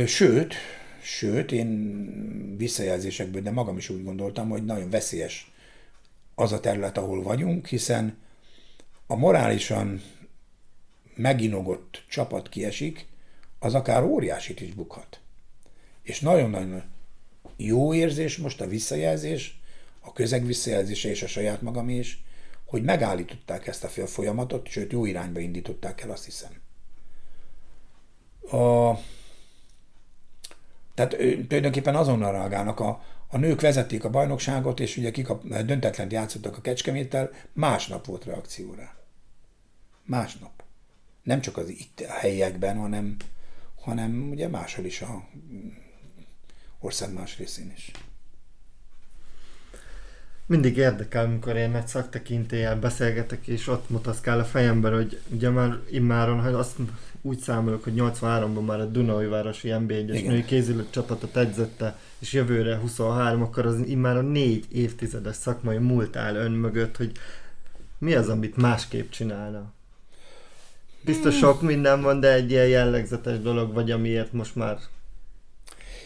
Sőt, 0.08 0.54
sőt, 1.02 1.52
én 1.52 2.58
visszajelzésekből, 2.58 3.42
de 3.42 3.52
magam 3.52 3.78
is 3.78 3.90
úgy 3.90 4.04
gondoltam, 4.04 4.50
hogy 4.50 4.66
nagyon 4.66 4.90
veszélyes 4.90 5.52
az 6.36 6.52
a 6.52 6.60
terület, 6.60 6.98
ahol 6.98 7.24
vagyunk, 7.24 7.68
hiszen 7.68 8.22
a 9.08 9.16
morálisan 9.16 10.02
meginogott 11.16 12.04
csapat 12.10 12.50
kiesik, 12.50 13.08
az 13.60 13.74
akár 13.74 14.04
óriásit 14.04 14.62
is 14.62 14.74
bukhat. 14.74 15.20
És 16.02 16.20
nagyon-nagyon 16.20 16.84
jó 17.58 17.94
érzés 17.94 18.38
most 18.38 18.62
a 18.62 18.68
visszajelzés, 18.68 19.62
a 20.00 20.14
közeg 20.14 20.46
visszajelzése 20.46 21.10
és 21.10 21.24
a 21.24 21.28
saját 21.28 21.62
magam 21.62 21.90
is, 21.90 22.24
hogy 22.66 22.84
megállították 22.84 23.68
ezt 23.68 23.84
a 23.84 24.08
folyamatot, 24.08 24.68
sőt 24.68 24.92
jó 24.92 25.06
irányba 25.06 25.40
indították 25.40 26.02
el, 26.02 26.12
azt 26.12 26.26
hiszem. 26.26 26.52
A, 28.42 28.94
tehát 30.94 31.16
tulajdonképpen 31.48 31.96
azonnal 31.96 32.32
reagálnak, 32.32 32.80
a, 32.80 33.04
a 33.34 33.38
nők 33.38 33.62
vezették 33.62 34.04
a 34.04 34.10
bajnokságot, 34.10 34.80
és 34.80 34.98
ugye 34.98 35.12
kikap, 35.12 35.48
döntetlen 35.48 36.12
játszottak 36.12 36.58
a 36.58 36.62
Kecskeméttel, 36.62 37.32
másnap 37.54 38.06
volt 38.06 38.26
reakcióra. 38.26 38.96
Másnap. 40.04 40.64
Nem 41.24 41.42
csak 41.42 41.58
az 41.58 41.70
itt 41.70 42.04
a 42.08 42.12
helyiekben, 42.12 42.78
hanem, 42.78 43.16
hanem 43.82 44.30
ugye 44.30 44.48
máshol 44.48 44.86
is 44.86 45.02
a 45.02 45.28
ország 46.80 47.14
más 47.14 47.38
részén 47.38 47.74
is. 47.76 47.92
Mindig 50.46 50.78
érdekel, 50.78 51.26
amikor 51.26 51.56
én 51.56 51.76
egy 51.76 51.88
szaktekintéllyel 51.88 52.80
beszélgetek, 52.80 53.48
és 53.48 53.68
ott 53.68 53.90
mutaszkál 53.90 54.40
a 54.40 54.46
fejemben, 54.46 54.94
hogy 54.94 55.22
ugye 55.30 55.50
már 55.50 55.80
immáron, 55.92 56.42
hogy 56.42 56.54
azt 56.54 56.76
úgy 57.22 57.40
számolok, 57.40 57.84
hogy 57.84 57.94
83-ban 57.96 58.66
már 58.66 58.80
a 58.80 59.30
Városi 59.30 59.70
NB1-es 59.72 60.26
női 60.26 60.46
kézilő 60.46 60.88
csapatot 60.90 61.38
edzette, 61.38 61.98
és 62.24 62.34
jövőre 62.34 62.78
23, 62.78 63.42
akkor 63.42 63.66
az 63.66 63.88
immáron 63.88 64.26
négy 64.26 64.66
évtizedes 64.72 65.36
szakmai 65.36 65.78
múlt 65.78 66.16
áll 66.16 66.36
ön 66.36 66.52
mögött, 66.52 66.98
hogy 66.98 67.12
mi 67.98 68.14
az, 68.14 68.30
amit 68.30 68.58
másképp 68.58 69.10
csinálna? 69.10 69.74
Biztos 71.06 71.36
sok 71.38 71.62
minden 71.62 72.02
van, 72.02 72.20
de 72.20 72.34
egy 72.34 72.52
ilyen 72.52 72.68
jellegzetes 72.68 73.40
dolog, 73.40 73.74
vagy 73.74 73.92
amiért 73.92 74.34
most 74.34 74.56
már... 74.56 74.78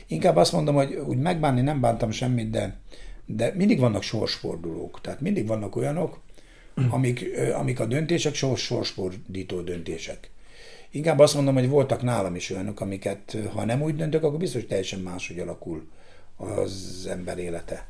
Inkább 0.07 0.35
azt 0.35 0.51
mondom, 0.51 0.75
hogy 0.75 0.93
úgy 0.93 1.17
megbánni 1.17 1.61
nem 1.61 1.81
bántam 1.81 2.11
semmit, 2.11 2.49
de, 2.49 2.79
de 3.25 3.53
mindig 3.55 3.79
vannak 3.79 4.03
sorsfordulók. 4.03 5.01
Tehát 5.01 5.21
mindig 5.21 5.47
vannak 5.47 5.75
olyanok, 5.75 6.19
amik, 6.89 7.25
amik 7.53 7.79
a 7.79 7.85
döntések 7.85 8.33
sors, 8.33 8.61
sorsfordító 8.63 9.61
döntések. 9.61 10.29
Inkább 10.89 11.19
azt 11.19 11.35
mondom, 11.35 11.53
hogy 11.53 11.69
voltak 11.69 12.01
nálam 12.01 12.35
is 12.35 12.49
olyanok, 12.49 12.79
amiket 12.79 13.37
ha 13.53 13.65
nem 13.65 13.81
úgy 13.81 13.95
döntök, 13.95 14.23
akkor 14.23 14.39
biztos 14.39 14.65
teljesen 14.65 14.99
máshogy 14.99 15.39
alakul 15.39 15.87
az 16.37 17.05
ember 17.09 17.37
élete. 17.37 17.85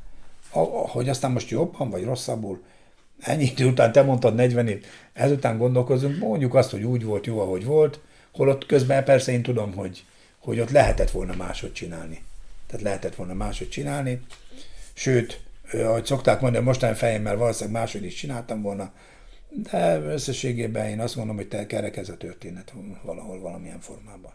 Hogy 0.92 1.10
aztán 1.10 1.32
most 1.32 1.50
jobban 1.50 1.90
vagy 1.90 2.04
rosszabbul, 2.04 2.64
ennyi 3.20 3.54
után 3.60 3.92
te 3.92 4.02
mondtad 4.02 4.36
40 4.36 4.68
év, 4.68 4.86
ezután 5.14 5.58
gondolkozunk, 5.58 6.18
mondjuk 6.18 6.56
azt, 6.56 6.72
hogy 6.72 6.84
úgy 6.84 7.04
volt 7.04 7.26
jó, 7.26 7.40
ahogy 7.40 7.66
volt, 7.66 8.00
holott 8.32 8.66
közben 8.66 9.04
persze 9.04 9.32
én 9.32 9.44
tudom, 9.44 9.74
hogy, 9.74 10.06
hogy 10.40 10.60
ott 10.60 10.70
lehetett 10.70 11.12
volna 11.12 11.36
máshogy 11.36 11.74
csinálni. 11.74 12.24
Tehát 12.68 12.86
lehetett 12.86 13.16
volna 13.16 13.34
máshogy 13.34 13.70
csinálni. 13.70 14.22
Sőt, 14.94 15.42
ahogy 15.72 16.06
szokták 16.06 16.42
mondani, 16.42 16.66
mostani 16.66 16.96
fejemmel 16.96 17.38
valószínűleg 17.38 17.82
máshogy 17.82 18.04
is 18.06 18.16
csináltam 18.16 18.62
volna, 18.62 18.92
de 19.50 20.00
összességében 20.00 20.88
én 20.88 21.00
azt 21.00 21.16
gondolom, 21.16 21.38
hogy 21.38 21.48
te 21.48 21.66
kerek 21.66 21.98
ez 21.98 22.10
a 22.10 22.18
történet 22.18 22.74
valahol, 23.04 23.40
valamilyen 23.40 23.80
formában. 23.80 24.32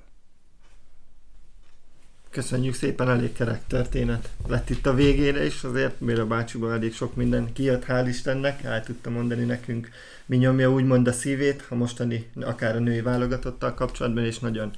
Köszönjük 2.33 2.75
szépen, 2.75 3.09
elég 3.09 3.33
kerek 3.33 3.67
történet 3.67 4.29
lett 4.47 4.71
itt 4.71 4.87
a 4.87 4.95
végére 4.95 5.45
is, 5.45 5.65
azért 5.65 6.19
a 6.19 6.27
bácsiból 6.27 6.73
elég 6.73 6.95
sok 6.95 7.17
minden 7.17 7.53
kijött, 7.53 7.85
hál' 7.89 8.07
Istennek, 8.09 8.63
el 8.63 8.85
tudta 8.85 9.11
mondani 9.11 9.45
nekünk, 9.45 9.89
mi 10.27 10.37
nyomja 10.37 10.71
úgymond 10.71 11.09
a 11.09 11.13
szívét, 11.13 11.67
a 11.69 11.75
mostani, 11.75 12.31
akár 12.41 12.77
a 12.77 12.79
női 12.79 13.01
válogatottal 13.01 13.75
kapcsolatban, 13.75 14.25
és 14.25 14.39
nagyon 14.39 14.71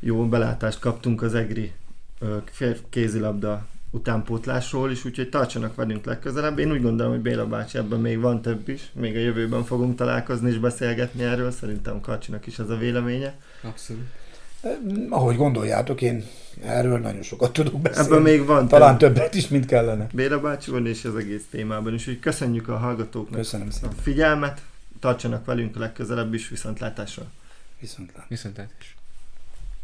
jó 0.00 0.28
belátást 0.28 0.78
kaptunk 0.78 1.22
az 1.22 1.34
EGRI 1.34 1.72
kézilabda 2.88 3.66
utánpótlásról 3.90 4.90
is, 4.90 5.04
úgyhogy 5.04 5.28
tartsanak 5.28 5.74
velünk 5.74 6.04
legközelebb. 6.04 6.58
Én 6.58 6.72
úgy 6.72 6.82
gondolom, 6.82 7.12
hogy 7.12 7.22
Béla 7.22 7.46
bácsi 7.46 7.78
ebben 7.78 8.00
még 8.00 8.20
van 8.20 8.42
több 8.42 8.68
is, 8.68 8.90
még 8.92 9.16
a 9.16 9.20
jövőben 9.20 9.64
fogunk 9.64 9.96
találkozni 9.96 10.50
és 10.50 10.58
beszélgetni 10.58 11.22
erről, 11.22 11.50
szerintem 11.50 12.00
Karcsinak 12.00 12.46
is 12.46 12.58
ez 12.58 12.70
a 12.70 12.76
véleménye. 12.76 13.38
Abszolút. 13.62 14.02
Ahogy 15.08 15.36
gondoljátok, 15.36 16.02
én 16.02 16.24
erről 16.64 16.98
nagyon 16.98 17.22
sokat 17.22 17.52
tudok 17.52 17.80
beszélni. 17.80 18.08
Ebben 18.08 18.22
még 18.22 18.44
van. 18.44 18.68
Talán 18.68 18.98
több. 18.98 19.14
többet 19.14 19.34
is, 19.34 19.48
mint 19.48 19.66
kellene. 19.66 20.06
Béla 20.12 20.40
van 20.66 20.86
és 20.86 21.04
az 21.04 21.16
egész 21.16 21.44
témában 21.50 21.94
is. 21.94 22.00
Úgyhogy 22.00 22.18
köszönjük 22.18 22.68
a 22.68 22.76
hallgatóknak 22.76 23.38
Köszönöm 23.38 23.70
szépen. 23.70 23.90
a 23.98 24.00
figyelmet, 24.00 24.62
tartsanak 25.00 25.44
velünk 25.44 25.76
a 25.76 25.78
legközelebb 25.78 26.34
is, 26.34 26.48
viszontlátásra. 26.48 27.22
Viszontlátásra. 27.80 28.26
Viszontlátásra. 28.28 28.99